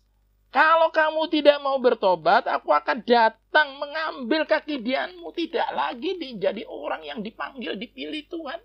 Kalau 0.50 0.90
kamu 0.90 1.30
tidak 1.30 1.62
mau 1.62 1.78
bertobat, 1.78 2.50
aku 2.50 2.74
akan 2.74 3.06
datang 3.06 3.78
mengambil 3.78 4.50
kaki 4.50 4.82
dianmu. 4.82 5.30
Tidak 5.34 5.70
lagi 5.78 6.18
menjadi 6.18 6.66
orang 6.66 7.06
yang 7.06 7.20
dipanggil, 7.22 7.78
dipilih 7.78 8.26
Tuhan. 8.30 8.58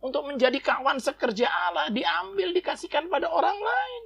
Untuk 0.00 0.28
menjadi 0.28 0.56
kawan 0.60 1.00
sekerja 1.00 1.48
Allah. 1.48 1.88
Diambil, 1.92 2.52
dikasihkan 2.56 3.08
pada 3.12 3.28
orang 3.28 3.56
lain. 3.56 4.02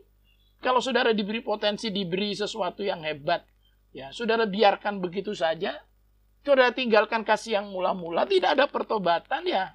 Kalau 0.60 0.84
saudara 0.84 1.16
diberi 1.16 1.40
potensi, 1.40 1.88
diberi 1.88 2.36
sesuatu 2.36 2.84
yang 2.84 3.00
hebat. 3.04 3.44
ya 3.96 4.12
Saudara 4.12 4.44
biarkan 4.44 5.00
begitu 5.00 5.32
saja. 5.32 5.80
Saudara 6.44 6.72
tinggalkan 6.72 7.24
kasih 7.24 7.60
yang 7.60 7.72
mula-mula. 7.72 8.28
Tidak 8.28 8.56
ada 8.56 8.68
pertobatan 8.68 9.48
ya 9.48 9.72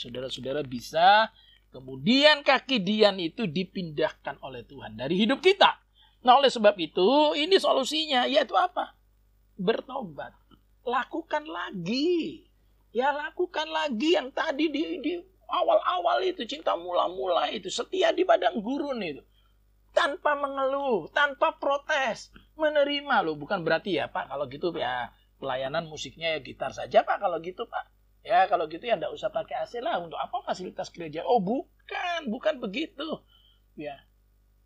saudara-saudara 0.00 0.64
bisa 0.64 1.28
kemudian 1.68 2.40
kaki 2.40 2.80
dian 2.80 3.20
itu 3.20 3.44
dipindahkan 3.44 4.40
oleh 4.40 4.64
Tuhan 4.64 4.96
dari 4.96 5.20
hidup 5.20 5.44
kita. 5.44 5.76
Nah 6.24 6.40
oleh 6.40 6.48
sebab 6.48 6.72
itu 6.80 7.36
ini 7.36 7.60
solusinya 7.60 8.24
yaitu 8.24 8.56
apa? 8.56 8.96
Bertobat. 9.60 10.32
Lakukan 10.88 11.44
lagi. 11.44 12.48
Ya 12.90 13.14
lakukan 13.14 13.70
lagi 13.70 14.18
yang 14.18 14.34
tadi 14.34 14.66
di, 14.66 14.98
di 14.98 15.12
awal-awal 15.46 16.26
itu 16.26 16.42
cinta 16.48 16.74
mula-mula 16.74 17.52
itu 17.54 17.70
setia 17.70 18.10
di 18.10 18.26
padang 18.26 18.58
gurun 18.58 18.98
itu 18.98 19.22
tanpa 19.90 20.38
mengeluh, 20.38 21.10
tanpa 21.10 21.56
protes, 21.58 22.30
menerima 22.54 23.26
loh. 23.26 23.36
Bukan 23.36 23.62
berarti 23.66 23.98
ya 23.98 24.10
Pak 24.10 24.30
kalau 24.30 24.46
gitu 24.46 24.70
ya 24.76 25.10
pelayanan 25.40 25.88
musiknya 25.88 26.36
ya 26.36 26.38
gitar 26.44 26.70
saja 26.70 27.02
Pak 27.02 27.18
kalau 27.18 27.38
gitu 27.42 27.66
Pak. 27.66 27.84
Ya 28.20 28.44
kalau 28.46 28.68
gitu 28.68 28.84
ya 28.84 29.00
enggak 29.00 29.16
usah 29.16 29.32
pakai 29.32 29.64
AC 29.64 29.80
lah 29.80 29.98
untuk 29.98 30.20
apa 30.20 30.44
fasilitas 30.44 30.92
gereja. 30.92 31.24
Oh 31.24 31.40
bukan, 31.40 32.28
bukan 32.28 32.60
begitu. 32.60 33.24
Ya 33.74 33.96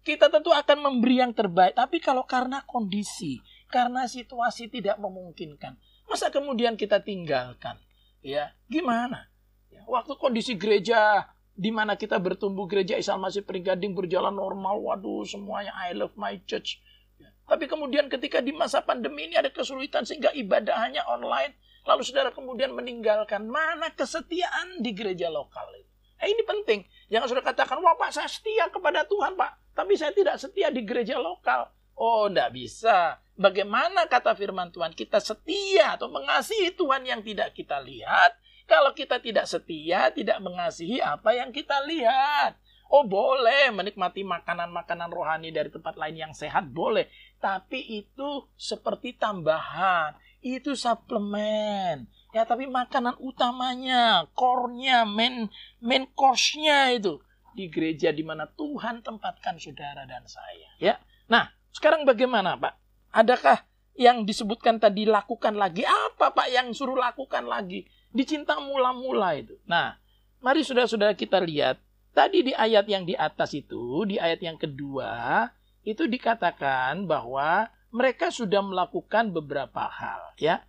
kita 0.05 0.29
tentu 0.29 0.53
akan 0.53 0.79
memberi 0.85 1.25
yang 1.25 1.33
terbaik. 1.33 1.75
Tapi 1.75 1.99
kalau 1.99 2.29
karena 2.29 2.61
kondisi, 2.69 3.41
karena 3.73 4.05
situasi 4.05 4.69
tidak 4.69 5.01
memungkinkan, 5.01 5.81
masa 6.07 6.29
kemudian 6.29 6.77
kita 6.77 7.01
tinggalkan? 7.01 7.81
Ya, 8.21 8.53
gimana? 8.69 9.33
Ya, 9.73 9.83
waktu 9.89 10.15
kondisi 10.21 10.61
gereja 10.61 11.33
di 11.55 11.71
mana 11.71 11.95
kita 11.95 12.19
bertumbuh 12.19 12.67
gereja 12.67 12.99
Islam 12.99 13.31
masih 13.31 13.47
Perigading 13.47 13.95
berjalan 13.95 14.35
normal, 14.35 14.83
waduh 14.83 15.23
semuanya 15.23 15.71
I 15.79 15.95
love 15.95 16.15
my 16.19 16.43
church. 16.45 16.83
Ya. 17.17 17.31
Tapi 17.47 17.71
kemudian 17.71 18.11
ketika 18.11 18.43
di 18.43 18.51
masa 18.51 18.83
pandemi 18.83 19.31
ini 19.31 19.39
ada 19.39 19.55
kesulitan 19.55 20.03
sehingga 20.03 20.35
ibadah 20.35 20.75
hanya 20.83 21.07
online, 21.07 21.55
lalu 21.87 22.03
saudara 22.03 22.35
kemudian 22.35 22.75
meninggalkan 22.75 23.47
mana 23.47 23.95
kesetiaan 23.95 24.83
di 24.83 24.91
gereja 24.91 25.31
lokal 25.31 25.71
itu. 25.79 25.95
Nah, 26.25 26.33
ini 26.33 26.41
penting. 26.41 26.81
Jangan 27.13 27.29
sudah 27.37 27.45
katakan, 27.45 27.77
wah 27.85 28.01
Pak 28.01 28.17
saya 28.17 28.33
setia 28.33 28.73
kepada 28.73 29.05
Tuhan 29.05 29.37
Pak. 29.37 29.77
Tapi 29.77 29.93
saya 29.93 30.09
tidak 30.17 30.41
setia 30.41 30.73
di 30.73 30.81
gereja 30.81 31.21
lokal. 31.21 31.69
Oh, 32.01 32.33
tidak 32.33 32.57
bisa. 32.57 33.21
Bagaimana 33.37 34.09
kata 34.09 34.33
firman 34.33 34.73
Tuhan? 34.73 34.97
Kita 34.97 35.21
setia 35.21 36.01
atau 36.01 36.09
mengasihi 36.09 36.73
Tuhan 36.73 37.05
yang 37.05 37.21
tidak 37.21 37.53
kita 37.53 37.77
lihat. 37.85 38.41
Kalau 38.65 38.97
kita 38.97 39.21
tidak 39.21 39.45
setia, 39.45 40.09
tidak 40.13 40.41
mengasihi 40.41 41.01
apa 41.01 41.37
yang 41.37 41.53
kita 41.53 41.85
lihat. 41.85 42.57
Oh 42.89 43.05
boleh 43.05 43.73
menikmati 43.73 44.23
makanan-makanan 44.23 45.11
rohani 45.11 45.51
dari 45.51 45.69
tempat 45.73 45.97
lain 45.97 46.17
yang 46.29 46.33
sehat 46.37 46.71
boleh. 46.73 47.09
Tapi 47.41 48.05
itu 48.05 48.49
seperti 48.57 49.17
tambahan. 49.17 50.17
Itu 50.45 50.77
suplemen. 50.77 52.09
Ya 52.37 52.45
tapi 52.45 52.69
makanan 52.69 53.17
utamanya, 53.21 54.29
core-nya, 54.37 55.07
main, 55.09 55.49
main 55.81 56.05
course-nya 56.13 56.93
itu 56.93 57.23
di 57.55 57.71
gereja 57.71 58.11
di 58.11 58.27
mana 58.27 58.51
Tuhan 58.51 59.01
tempatkan 59.01 59.57
saudara 59.63 60.03
dan 60.05 60.27
saya. 60.27 60.69
Ya. 60.83 60.95
Nah, 61.31 61.55
sekarang 61.71 62.03
bagaimana, 62.03 62.59
Pak? 62.59 62.75
Adakah 63.15 63.63
yang 63.95 64.27
disebutkan 64.27 64.83
tadi 64.83 65.07
lakukan 65.07 65.55
lagi? 65.55 65.87
Apa, 65.87 66.35
Pak, 66.35 66.51
yang 66.51 66.75
suruh 66.75 66.99
lakukan 66.99 67.47
lagi? 67.47 67.87
Dicinta 68.15 68.63
mula-mula 68.63 69.35
itu. 69.35 69.59
Nah, 69.67 69.99
mari 70.39 70.63
saudara-saudara 70.63 71.19
kita 71.19 71.43
lihat. 71.43 71.83
Tadi 72.15 72.47
di 72.47 72.53
ayat 72.55 72.87
yang 72.87 73.03
di 73.03 73.19
atas 73.19 73.59
itu, 73.59 74.07
di 74.07 74.23
ayat 74.23 74.39
yang 74.39 74.55
kedua, 74.55 75.51
itu 75.83 76.07
dikatakan 76.07 77.11
bahwa 77.11 77.67
mereka 77.91 78.31
sudah 78.31 78.63
melakukan 78.63 79.35
beberapa 79.35 79.91
hal, 79.91 80.39
ya. 80.39 80.63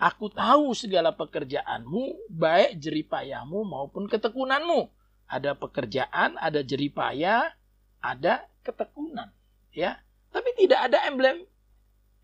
Aku 0.00 0.32
tahu 0.32 0.72
segala 0.72 1.12
pekerjaanmu, 1.12 2.32
baik 2.32 2.80
jeripayahmu 2.80 3.68
maupun 3.68 4.08
ketekunanmu 4.08 4.88
ada 5.32 5.56
pekerjaan, 5.56 6.36
ada 6.36 6.60
jeripaya, 6.60 7.56
ada 8.04 8.44
ketekunan, 8.60 9.32
ya. 9.72 9.96
Tapi 10.28 10.52
tidak 10.60 10.92
ada 10.92 11.08
emblem 11.08 11.48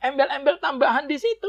embel-embel 0.04 0.60
tambahan 0.60 1.08
di 1.08 1.16
situ. 1.16 1.48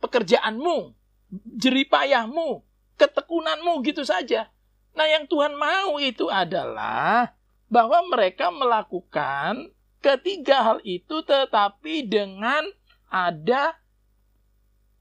Pekerjaanmu, 0.00 0.96
jeripayahmu, 1.32 2.64
ketekunanmu 2.96 3.84
gitu 3.84 4.02
saja. 4.04 4.48
Nah, 4.96 5.06
yang 5.06 5.28
Tuhan 5.30 5.54
mau 5.54 6.00
itu 6.00 6.26
adalah 6.26 7.36
bahwa 7.68 8.00
mereka 8.08 8.48
melakukan 8.48 9.70
ketiga 10.00 10.64
hal 10.64 10.78
itu 10.82 11.22
tetapi 11.22 12.08
dengan 12.08 12.64
ada 13.12 13.76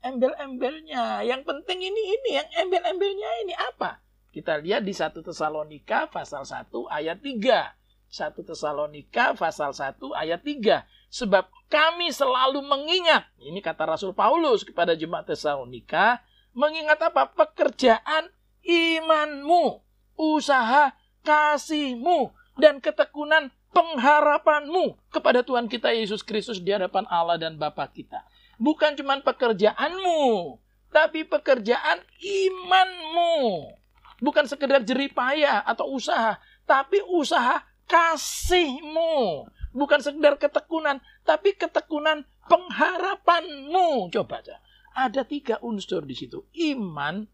embel-embelnya. 0.03 1.23
Yang 1.25 1.41
penting 1.47 1.79
ini 1.81 2.01
ini 2.19 2.29
yang 2.37 2.49
embel-embelnya 2.67 3.29
ini 3.47 3.53
apa? 3.55 4.03
Kita 4.29 4.59
lihat 4.61 4.85
di 4.85 4.93
1 4.93 5.17
Tesalonika 5.23 6.11
pasal 6.11 6.45
1 6.45 6.69
ayat 6.93 7.17
3. 7.23 7.73
1 8.07 8.47
Tesalonika 8.47 9.33
pasal 9.33 9.73
1 9.73 9.97
ayat 10.13 10.41
3. 10.45 10.85
Sebab 11.07 11.47
kami 11.71 12.11
selalu 12.11 12.59
mengingat, 12.63 13.27
ini 13.39 13.63
kata 13.63 13.87
Rasul 13.87 14.11
Paulus 14.11 14.67
kepada 14.67 14.91
jemaat 14.95 15.31
Tesalonika, 15.31 16.19
mengingat 16.51 16.99
apa? 16.99 17.31
Pekerjaan 17.31 18.31
imanmu, 18.63 19.79
usaha 20.19 20.91
kasihmu, 21.23 22.35
dan 22.59 22.83
ketekunan 22.83 23.53
pengharapanmu 23.71 24.97
kepada 25.13 25.45
Tuhan 25.45 25.69
kita 25.69 25.93
Yesus 25.93 26.25
Kristus 26.25 26.59
di 26.59 26.73
hadapan 26.73 27.05
Allah 27.07 27.37
dan 27.39 27.55
Bapa 27.55 27.87
kita. 27.87 28.25
Bukan 28.57 28.97
cuma 28.97 29.21
pekerjaanmu, 29.21 30.57
tapi 30.89 31.23
pekerjaan 31.23 32.01
imanmu. 32.19 33.69
Bukan 34.17 34.49
sekedar 34.49 34.81
jeripaya 34.81 35.61
atau 35.61 35.93
usaha, 35.93 36.41
tapi 36.65 36.97
usaha 37.05 37.61
kasihmu. 37.85 39.45
Bukan 39.75 39.99
sekedar 39.99 40.39
ketekunan, 40.39 41.03
tapi 41.27 41.55
ketekunan 41.55 42.23
pengharapanmu. 42.47 44.11
Coba 44.11 44.43
aja. 44.43 44.57
Ada 44.97 45.27
tiga 45.27 45.61
unsur 45.61 46.07
di 46.07 46.17
situ. 46.17 46.47
Iman, 46.55 47.29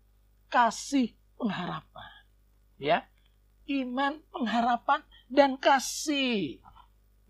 kasih, 0.51 1.15
pengharapan. 1.39 2.11
Ya. 2.81 3.07
Iman, 3.63 4.19
pengharapan, 4.33 5.01
dan 5.31 5.55
kasih. 5.55 6.59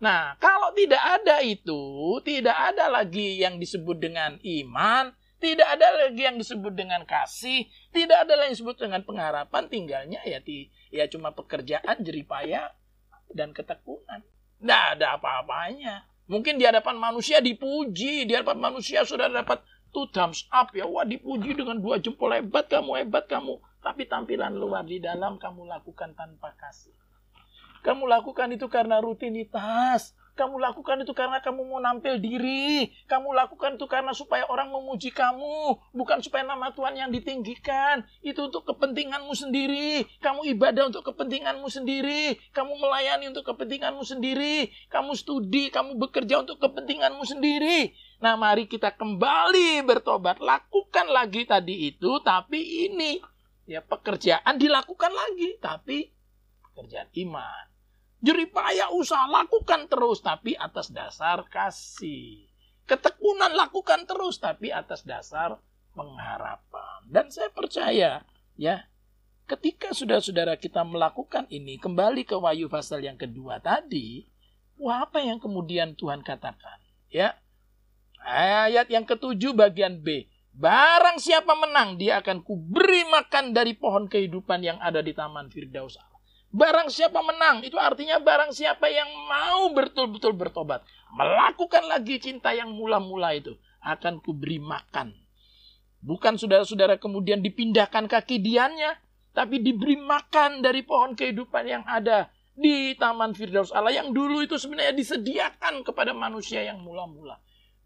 Nah, 0.02 0.34
kalau 0.42 0.74
tidak 0.74 1.00
ada 1.00 1.38
itu, 1.40 2.18
tidak 2.26 2.52
ada 2.52 2.90
lagi 2.90 3.38
yang 3.38 3.62
disebut 3.62 4.02
dengan 4.02 4.36
iman, 4.42 5.14
tidak 5.38 5.64
ada 5.78 6.08
lagi 6.08 6.22
yang 6.24 6.36
disebut 6.36 6.74
dengan 6.74 7.06
kasih, 7.06 7.70
tidak 7.94 8.26
ada 8.26 8.34
lagi 8.34 8.52
yang 8.52 8.56
disebut 8.58 8.76
dengan 8.80 9.00
pengharapan, 9.06 9.70
tinggalnya 9.70 10.20
ya 10.26 10.42
di 10.42 10.68
ya 10.90 11.06
cuma 11.06 11.32
pekerjaan, 11.32 12.02
jeripaya 12.02 12.74
dan 13.30 13.54
ketekunan. 13.54 14.26
Tidak 14.60 14.82
ada 14.98 15.18
apa-apanya. 15.18 16.04
Mungkin 16.24 16.56
di 16.56 16.64
hadapan 16.64 16.96
manusia 16.96 17.44
dipuji, 17.44 18.24
di 18.24 18.32
hadapan 18.32 18.72
manusia 18.72 19.04
sudah 19.04 19.28
dapat 19.28 19.60
two 19.92 20.08
thumbs 20.10 20.48
up 20.48 20.72
ya, 20.72 20.88
wah 20.88 21.04
dipuji 21.04 21.52
dengan 21.54 21.78
dua 21.78 22.00
jempol 22.00 22.32
hebat 22.32 22.66
kamu, 22.66 23.04
hebat 23.04 23.28
kamu. 23.28 23.60
Tapi 23.84 24.08
tampilan 24.08 24.56
luar 24.56 24.88
di 24.88 24.98
dalam 24.98 25.36
kamu 25.36 25.68
lakukan 25.68 26.16
tanpa 26.16 26.56
kasih. 26.56 26.96
Kamu 27.84 28.08
lakukan 28.08 28.48
itu 28.56 28.64
karena 28.72 28.96
rutinitas, 29.04 30.16
kamu 30.34 30.58
lakukan 30.58 31.06
itu 31.06 31.14
karena 31.14 31.38
kamu 31.38 31.62
mau 31.62 31.78
nampil 31.78 32.18
diri. 32.18 32.90
Kamu 33.06 33.30
lakukan 33.38 33.78
itu 33.78 33.86
karena 33.86 34.10
supaya 34.10 34.42
orang 34.50 34.66
memuji 34.74 35.14
kamu. 35.14 35.78
Bukan 35.94 36.18
supaya 36.26 36.42
nama 36.42 36.74
Tuhan 36.74 36.98
yang 36.98 37.14
ditinggikan. 37.14 38.02
Itu 38.18 38.50
untuk 38.50 38.66
kepentinganmu 38.66 39.30
sendiri. 39.30 40.02
Kamu 40.18 40.42
ibadah 40.58 40.90
untuk 40.90 41.06
kepentinganmu 41.06 41.70
sendiri. 41.70 42.34
Kamu 42.50 42.74
melayani 42.82 43.30
untuk 43.30 43.46
kepentinganmu 43.46 44.02
sendiri. 44.02 44.74
Kamu 44.90 45.14
studi, 45.14 45.70
kamu 45.70 46.02
bekerja 46.02 46.42
untuk 46.42 46.58
kepentinganmu 46.58 47.22
sendiri. 47.22 47.94
Nah 48.18 48.34
mari 48.34 48.66
kita 48.66 48.90
kembali 48.90 49.86
bertobat. 49.86 50.42
Lakukan 50.42 51.14
lagi 51.14 51.46
tadi 51.46 51.94
itu. 51.94 52.18
Tapi 52.26 52.90
ini 52.90 53.22
ya 53.70 53.86
pekerjaan 53.86 54.58
dilakukan 54.58 55.14
lagi. 55.14 55.62
Tapi 55.62 56.10
pekerjaan 56.74 57.06
iman 57.22 57.73
Jeripaya 58.24 58.88
usaha 58.96 59.28
lakukan 59.28 59.84
terus 59.84 60.24
tapi 60.24 60.56
atas 60.56 60.88
dasar 60.88 61.44
kasih. 61.52 62.48
Ketekunan 62.88 63.52
lakukan 63.52 64.08
terus 64.08 64.40
tapi 64.40 64.72
atas 64.72 65.04
dasar 65.04 65.60
pengharapan. 65.92 67.04
Dan 67.04 67.28
saya 67.28 67.52
percaya 67.52 68.24
ya 68.56 68.88
ketika 69.44 69.92
saudara-saudara 69.92 70.56
kita 70.56 70.80
melakukan 70.88 71.44
ini 71.52 71.76
kembali 71.76 72.24
ke 72.24 72.32
Wahyu 72.32 72.72
pasal 72.72 73.04
yang 73.04 73.20
kedua 73.20 73.60
tadi, 73.60 74.24
wah 74.80 75.04
apa 75.04 75.20
yang 75.20 75.36
kemudian 75.36 75.92
Tuhan 75.92 76.24
katakan? 76.24 76.80
Ya. 77.12 77.36
Ayat 78.24 78.88
yang 78.88 79.04
ketujuh 79.04 79.52
bagian 79.52 80.00
B. 80.00 80.32
Barang 80.56 81.20
siapa 81.20 81.52
menang, 81.52 82.00
dia 82.00 82.24
akan 82.24 82.40
kuberi 82.40 83.04
makan 83.04 83.52
dari 83.52 83.76
pohon 83.76 84.08
kehidupan 84.08 84.64
yang 84.64 84.80
ada 84.80 85.04
di 85.04 85.12
Taman 85.12 85.52
Firdaus 85.52 86.00
Barang 86.54 86.86
siapa 86.86 87.18
menang, 87.18 87.66
itu 87.66 87.74
artinya 87.74 88.22
barang 88.22 88.54
siapa 88.54 88.86
yang 88.86 89.10
mau 89.26 89.74
betul-betul 89.74 90.38
bertobat. 90.38 90.86
Melakukan 91.10 91.82
lagi 91.90 92.22
cinta 92.22 92.54
yang 92.54 92.70
mula-mula 92.70 93.34
itu. 93.34 93.58
Akan 93.82 94.22
kuberi 94.22 94.62
makan. 94.62 95.18
Bukan 95.98 96.38
saudara-saudara 96.38 97.02
kemudian 97.02 97.42
dipindahkan 97.42 98.06
kaki 98.06 98.38
diannya. 98.38 99.02
Tapi 99.34 99.58
diberi 99.66 99.98
makan 99.98 100.62
dari 100.62 100.86
pohon 100.86 101.18
kehidupan 101.18 101.66
yang 101.66 101.82
ada 101.90 102.30
di 102.54 102.94
Taman 102.94 103.34
Firdaus 103.34 103.74
Allah. 103.74 103.90
Yang 103.90 104.14
dulu 104.14 104.46
itu 104.46 104.54
sebenarnya 104.54 104.94
disediakan 104.94 105.82
kepada 105.82 106.14
manusia 106.14 106.62
yang 106.62 106.78
mula-mula. 106.78 107.34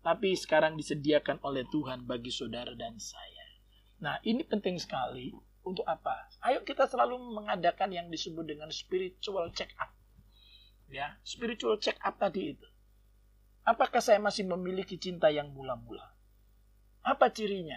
Tapi 0.05 0.37
sekarang 0.37 0.77
disediakan 0.77 1.41
oleh 1.41 1.65
Tuhan 1.73 2.05
bagi 2.05 2.29
saudara 2.29 2.77
dan 2.77 3.01
saya. 3.01 3.49
Nah, 4.05 4.21
ini 4.29 4.45
penting 4.45 4.77
sekali 4.77 5.33
untuk 5.69 5.85
apa? 5.85 6.33
Ayo 6.41 6.65
kita 6.65 6.89
selalu 6.89 7.21
mengadakan 7.37 7.93
yang 7.93 8.09
disebut 8.09 8.49
dengan 8.49 8.73
spiritual 8.73 9.53
check 9.53 9.71
up. 9.77 9.93
Ya, 10.89 11.21
spiritual 11.21 11.77
check 11.77 12.01
up 12.01 12.17
tadi 12.17 12.57
itu. 12.57 12.67
Apakah 13.69 14.01
saya 14.01 14.17
masih 14.17 14.49
memiliki 14.49 14.97
cinta 14.97 15.29
yang 15.29 15.53
mula-mula? 15.53 16.17
Apa 17.05 17.29
cirinya? 17.29 17.77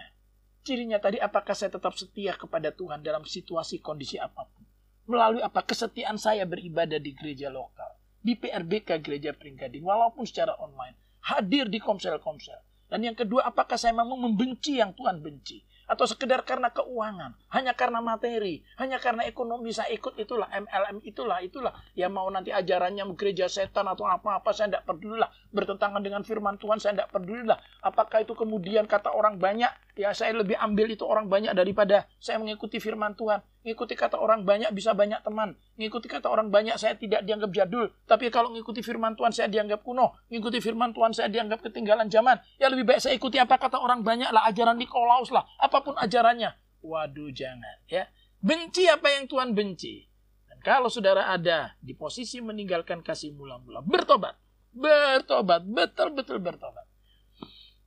Cirinya 0.63 1.03
tadi 1.03 1.19
apakah 1.19 1.51
saya 1.51 1.75
tetap 1.75 1.91
setia 1.99 2.31
kepada 2.39 2.71
Tuhan 2.71 3.03
dalam 3.03 3.27
situasi 3.27 3.83
kondisi 3.83 4.15
apa 4.15 4.47
pun? 4.47 4.63
Melalui 5.11 5.43
apa 5.43 5.65
kesetiaan 5.67 6.15
saya 6.15 6.47
beribadah 6.47 7.01
di 7.01 7.11
gereja 7.11 7.51
lokal, 7.51 7.99
di 8.21 8.39
PRBK 8.39 9.03
Gereja 9.03 9.35
Pringgading, 9.35 9.83
walaupun 9.83 10.23
secara 10.23 10.55
online, 10.61 10.95
hadir 11.27 11.67
di 11.67 11.81
komsel-komsel. 11.81 12.87
Dan 12.87 13.07
yang 13.07 13.17
kedua, 13.17 13.47
apakah 13.47 13.75
saya 13.75 13.95
memang 13.95 14.19
membenci 14.19 14.77
yang 14.77 14.93
Tuhan 14.95 15.19
benci? 15.19 15.63
Atau 15.91 16.07
sekedar 16.07 16.47
karena 16.47 16.71
keuangan, 16.71 17.35
hanya 17.51 17.75
karena 17.75 17.99
materi, 17.99 18.63
hanya 18.79 18.95
karena 18.95 19.27
ekonomi. 19.27 19.75
Saya 19.75 19.91
ikut 19.91 20.15
itulah 20.15 20.47
MLM 20.47 21.03
itulah 21.03 21.43
itulah. 21.43 21.75
Ya 21.91 22.07
mau 22.07 22.31
nanti 22.31 22.55
ajarannya 22.55 23.03
gereja 23.19 23.51
setan 23.51 23.91
atau 23.91 24.07
apa-apa 24.07 24.55
saya 24.55 24.71
tidak 24.71 24.87
pedulilah 24.87 25.27
bertentangan 25.51 25.99
dengan 25.99 26.23
firman 26.23 26.55
Tuhan 26.55 26.79
saya 26.79 26.95
tidak 26.95 27.11
pedulilah 27.11 27.59
apakah 27.83 28.23
itu 28.23 28.31
kemudian 28.37 28.87
kata 28.87 29.11
orang 29.11 29.35
banyak? 29.35 29.69
Ya 29.99 30.15
saya 30.15 30.31
lebih 30.31 30.55
ambil 30.55 30.87
itu 30.95 31.03
orang 31.03 31.27
banyak 31.27 31.51
daripada 31.51 32.07
saya 32.23 32.39
mengikuti 32.39 32.79
firman 32.79 33.11
Tuhan 33.19 33.43
Ngikuti 33.61 33.93
kata 33.93 34.17
orang 34.17 34.41
banyak 34.41 34.73
bisa 34.73 34.97
banyak 34.97 35.21
teman. 35.21 35.53
Ngikuti 35.77 36.09
kata 36.09 36.33
orang 36.33 36.49
banyak 36.49 36.81
saya 36.81 36.97
tidak 36.97 37.21
dianggap 37.21 37.53
jadul. 37.53 37.93
Tapi 38.09 38.33
kalau 38.33 38.49
ngikuti 38.57 38.81
firman 38.81 39.13
Tuhan 39.13 39.29
saya 39.29 39.53
dianggap 39.53 39.85
kuno. 39.85 40.17
Ngikuti 40.33 40.57
firman 40.57 40.97
Tuhan 40.97 41.13
saya 41.13 41.29
dianggap 41.29 41.61
ketinggalan 41.61 42.09
zaman. 42.09 42.41
Ya 42.57 42.73
lebih 42.73 42.89
baik 42.89 43.05
saya 43.05 43.13
ikuti 43.13 43.37
apa 43.37 43.61
kata 43.61 43.77
orang 43.77 44.01
banyak 44.01 44.33
lah. 44.33 44.49
Ajaran 44.49 44.81
Nikolaus 44.81 45.29
lah. 45.29 45.45
Apa 45.61 45.85
pun 45.85 45.93
ajarannya. 45.93 46.57
Waduh 46.81 47.29
jangan 47.29 47.85
ya. 47.85 48.09
Benci 48.41 48.89
apa 48.89 49.13
yang 49.13 49.29
Tuhan 49.29 49.53
benci. 49.53 50.09
Dan 50.49 50.57
kalau 50.65 50.89
saudara 50.89 51.29
ada 51.29 51.77
di 51.77 51.93
posisi 51.93 52.41
meninggalkan 52.41 53.05
kasih 53.05 53.37
mula-mula. 53.37 53.85
Bertobat. 53.85 54.41
Bertobat. 54.73 55.61
Betul-betul 55.69 56.41
bertobat 56.41 56.80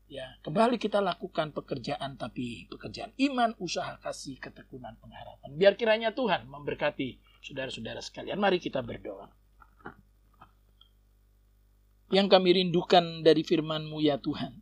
ya 0.05 0.37
kembali 0.45 0.77
kita 0.77 1.01
lakukan 1.01 1.57
pekerjaan 1.57 2.21
tapi 2.21 2.69
pekerjaan 2.69 3.17
iman 3.17 3.57
usaha 3.59 3.97
kasih 4.01 4.37
ketekunan 4.39 4.97
pengharapan. 5.01 5.51
Biar 5.57 5.75
kiranya 5.75 6.13
Tuhan 6.13 6.47
memberkati 6.49 7.41
saudara-saudara 7.41 8.01
sekalian. 8.05 8.37
Mari 8.37 8.61
kita 8.61 8.85
berdoa. 8.85 9.33
Yang 12.13 12.27
kami 12.31 12.51
rindukan 12.63 13.25
dari 13.25 13.43
firman-Mu 13.43 13.99
ya 14.05 14.21
Tuhan 14.21 14.61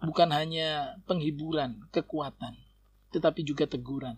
bukan 0.00 0.28
hanya 0.30 1.00
penghiburan 1.04 1.90
kekuatan 1.90 2.54
tetapi 3.10 3.42
juga 3.42 3.66
teguran. 3.66 4.16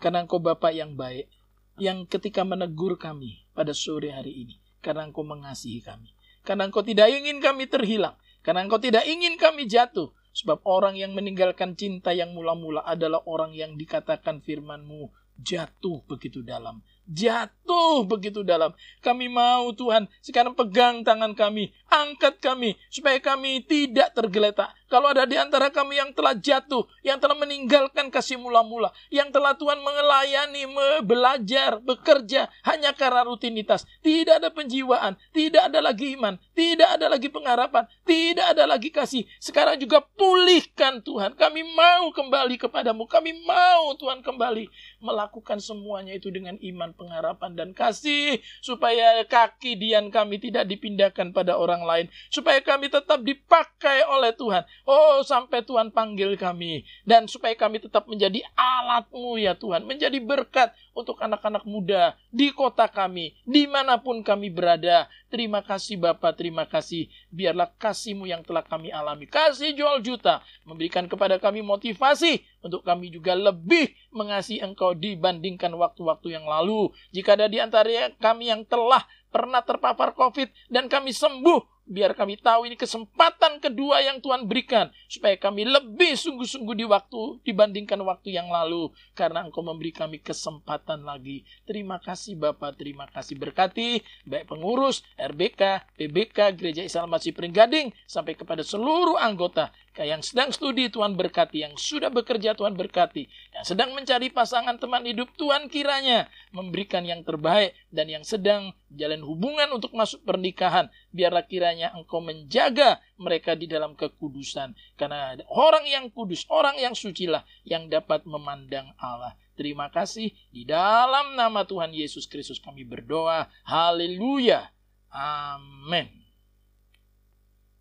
Karena 0.00 0.24
Engkau 0.24 0.40
Bapak 0.40 0.72
yang 0.72 0.96
baik 0.96 1.28
yang 1.76 2.08
ketika 2.08 2.44
menegur 2.44 2.96
kami 2.96 3.44
pada 3.52 3.76
sore 3.76 4.12
hari 4.12 4.48
ini 4.48 4.56
karena 4.80 5.04
Engkau 5.04 5.22
mengasihi 5.22 5.84
kami. 5.84 6.16
Karena 6.40 6.64
Engkau 6.64 6.80
tidak 6.80 7.12
ingin 7.12 7.38
kami 7.44 7.68
terhilang 7.68 8.16
karena 8.40 8.64
engkau 8.64 8.80
tidak 8.80 9.04
ingin 9.04 9.36
kami 9.36 9.68
jatuh. 9.68 10.12
Sebab 10.30 10.62
orang 10.62 10.94
yang 10.94 11.10
meninggalkan 11.10 11.74
cinta 11.74 12.14
yang 12.14 12.30
mula-mula 12.30 12.86
adalah 12.86 13.18
orang 13.26 13.50
yang 13.50 13.74
dikatakan 13.74 14.38
firmanmu 14.38 15.10
jatuh 15.42 16.06
begitu 16.06 16.46
dalam 16.46 16.84
jatuh 17.10 18.06
begitu 18.06 18.46
dalam. 18.46 18.70
Kami 19.02 19.26
mau 19.26 19.74
Tuhan 19.74 20.06
sekarang 20.22 20.54
pegang 20.54 21.02
tangan 21.02 21.34
kami, 21.34 21.74
angkat 21.90 22.38
kami 22.38 22.78
supaya 22.88 23.18
kami 23.18 23.66
tidak 23.66 24.14
tergeletak. 24.14 24.70
Kalau 24.90 25.14
ada 25.14 25.22
di 25.22 25.38
antara 25.38 25.70
kami 25.70 26.02
yang 26.02 26.10
telah 26.10 26.34
jatuh, 26.34 26.82
yang 27.06 27.22
telah 27.22 27.38
meninggalkan 27.38 28.10
kasih 28.10 28.42
mula-mula, 28.42 28.90
yang 29.06 29.30
telah 29.30 29.54
Tuhan 29.54 29.78
mengelayani, 29.78 30.66
belajar, 31.06 31.78
bekerja 31.78 32.50
hanya 32.66 32.90
karena 32.90 33.22
rutinitas, 33.22 33.86
tidak 34.02 34.42
ada 34.42 34.50
penjiwaan, 34.50 35.14
tidak 35.30 35.70
ada 35.70 35.78
lagi 35.78 36.18
iman, 36.18 36.34
tidak 36.58 36.98
ada 36.98 37.06
lagi 37.06 37.30
pengharapan, 37.30 37.86
tidak 38.02 38.46
ada 38.50 38.66
lagi 38.66 38.90
kasih. 38.90 39.22
Sekarang 39.38 39.78
juga 39.78 40.02
pulihkan 40.02 40.98
Tuhan. 41.06 41.38
Kami 41.38 41.62
mau 41.70 42.10
kembali 42.10 42.58
kepadamu. 42.58 43.06
Kami 43.06 43.46
mau 43.46 43.94
Tuhan 43.94 44.26
kembali 44.26 44.66
melakukan 44.98 45.62
semuanya 45.62 46.18
itu 46.18 46.34
dengan 46.34 46.58
iman 46.58 46.90
pengharapan 47.00 47.56
dan 47.56 47.70
kasih 47.72 48.36
supaya 48.60 49.24
kaki 49.24 49.80
dian 49.80 50.12
kami 50.12 50.36
tidak 50.36 50.68
dipindahkan 50.68 51.32
pada 51.32 51.56
orang 51.56 51.80
lain 51.88 52.06
supaya 52.28 52.60
kami 52.60 52.92
tetap 52.92 53.24
dipakai 53.24 54.04
oleh 54.04 54.36
Tuhan. 54.36 54.68
Oh 54.84 55.24
sampai 55.24 55.64
Tuhan 55.64 55.88
panggil 55.88 56.36
kami. 56.36 56.84
Dan 57.08 57.24
supaya 57.24 57.56
kami 57.56 57.80
tetap 57.80 58.04
menjadi 58.04 58.44
alatmu 58.52 59.40
ya 59.40 59.56
Tuhan 59.56 59.88
menjadi 59.88 60.20
berkat 60.20 60.76
untuk 61.00 61.16
anak-anak 61.18 61.64
muda 61.64 62.14
di 62.28 62.52
kota 62.52 62.86
kami 62.86 63.32
di 63.48 63.64
mana 63.64 63.96
pun 63.96 64.20
kami 64.20 64.52
berada. 64.52 65.08
Terima 65.32 65.64
kasih 65.64 65.96
Bapak. 65.96 66.36
Terima 66.36 66.66
kasih. 66.66 67.08
Biarlah 67.32 67.70
kasihmu 67.80 68.26
yang 68.28 68.44
telah 68.44 68.66
kami 68.66 68.92
alami. 68.92 69.24
Kasih 69.30 69.72
jual 69.72 70.04
juta. 70.04 70.44
Memberikan 70.68 71.08
kepada 71.08 71.40
kami 71.40 71.64
motivasi 71.64 72.44
untuk 72.60 72.84
kami 72.84 73.08
juga 73.08 73.32
lebih 73.32 73.94
mengasihi 74.12 74.60
Engkau 74.60 74.92
dibandingkan 74.92 75.72
waktu-waktu 75.72 76.36
yang 76.36 76.44
lalu. 76.44 76.92
Jika 77.14 77.38
ada 77.38 77.48
di 77.48 77.56
antara 77.62 78.12
kami 78.20 78.52
yang 78.52 78.66
telah 78.66 79.06
pernah 79.30 79.62
terpapar 79.62 80.12
COVID 80.12 80.50
dan 80.68 80.90
kami 80.90 81.14
sembuh, 81.14 81.79
biar 81.90 82.14
kami 82.14 82.38
tahu 82.38 82.70
ini 82.70 82.78
kesempatan 82.78 83.58
kedua 83.58 83.98
yang 83.98 84.22
Tuhan 84.22 84.46
berikan 84.46 84.94
supaya 85.10 85.34
kami 85.34 85.66
lebih 85.66 86.14
sungguh-sungguh 86.14 86.78
di 86.78 86.86
waktu 86.86 87.42
dibandingkan 87.42 87.98
waktu 88.06 88.38
yang 88.38 88.46
lalu. 88.46 88.94
Karena 89.18 89.42
Engkau 89.42 89.66
memberi 89.66 89.90
kami 89.90 90.22
kesempatan 90.22 91.02
lagi. 91.02 91.42
Terima 91.66 91.98
kasih 91.98 92.38
Bapak, 92.38 92.78
terima 92.78 93.10
kasih. 93.10 93.34
Berkati 93.34 93.98
baik 94.22 94.46
pengurus 94.46 95.02
RBK, 95.18 95.90
PBK, 95.98 96.54
Gereja 96.54 96.86
Islam 96.86 97.10
Masih 97.10 97.34
Pringgading 97.34 97.90
sampai 98.06 98.38
kepada 98.38 98.62
seluruh 98.62 99.18
anggota 99.18 99.74
yang 100.00 100.24
sedang 100.24 100.48
studi 100.54 100.88
Tuhan 100.88 101.18
berkati, 101.18 101.66
yang 101.66 101.74
sudah 101.76 102.08
bekerja 102.08 102.56
Tuhan 102.56 102.72
berkati, 102.78 103.28
yang 103.52 103.64
sedang 103.66 103.92
mencari 103.92 104.32
pasangan 104.32 104.78
teman 104.80 105.04
hidup 105.04 105.28
Tuhan 105.36 105.68
kiranya 105.68 106.30
memberikan 106.54 107.04
yang 107.04 107.20
terbaik 107.26 107.76
dan 107.92 108.08
yang 108.08 108.24
sedang 108.24 108.72
jalan 108.90 109.22
hubungan 109.22 109.68
untuk 109.74 109.92
masuk 109.92 110.22
pernikahan 110.24 110.88
biarlah 111.10 111.44
kiranya 111.46 111.90
engkau 111.94 112.22
menjaga 112.22 113.02
mereka 113.18 113.58
di 113.58 113.66
dalam 113.66 113.98
kekudusan 113.98 114.74
karena 114.94 115.38
orang 115.50 115.84
yang 115.86 116.06
kudus, 116.10 116.46
orang 116.50 116.78
yang 116.78 116.94
sucilah 116.94 117.42
yang 117.66 117.90
dapat 117.90 118.22
memandang 118.26 118.94
Allah. 118.96 119.34
Terima 119.58 119.92
kasih 119.92 120.32
di 120.48 120.64
dalam 120.64 121.36
nama 121.36 121.68
Tuhan 121.68 121.92
Yesus 121.92 122.24
Kristus 122.24 122.56
kami 122.62 122.86
berdoa. 122.86 123.50
Haleluya. 123.68 124.72
Amin. 125.12 126.08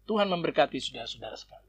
Tuhan 0.10 0.28
memberkati 0.28 0.82
saudara-saudara 0.82 1.38
sekalian. 1.38 1.68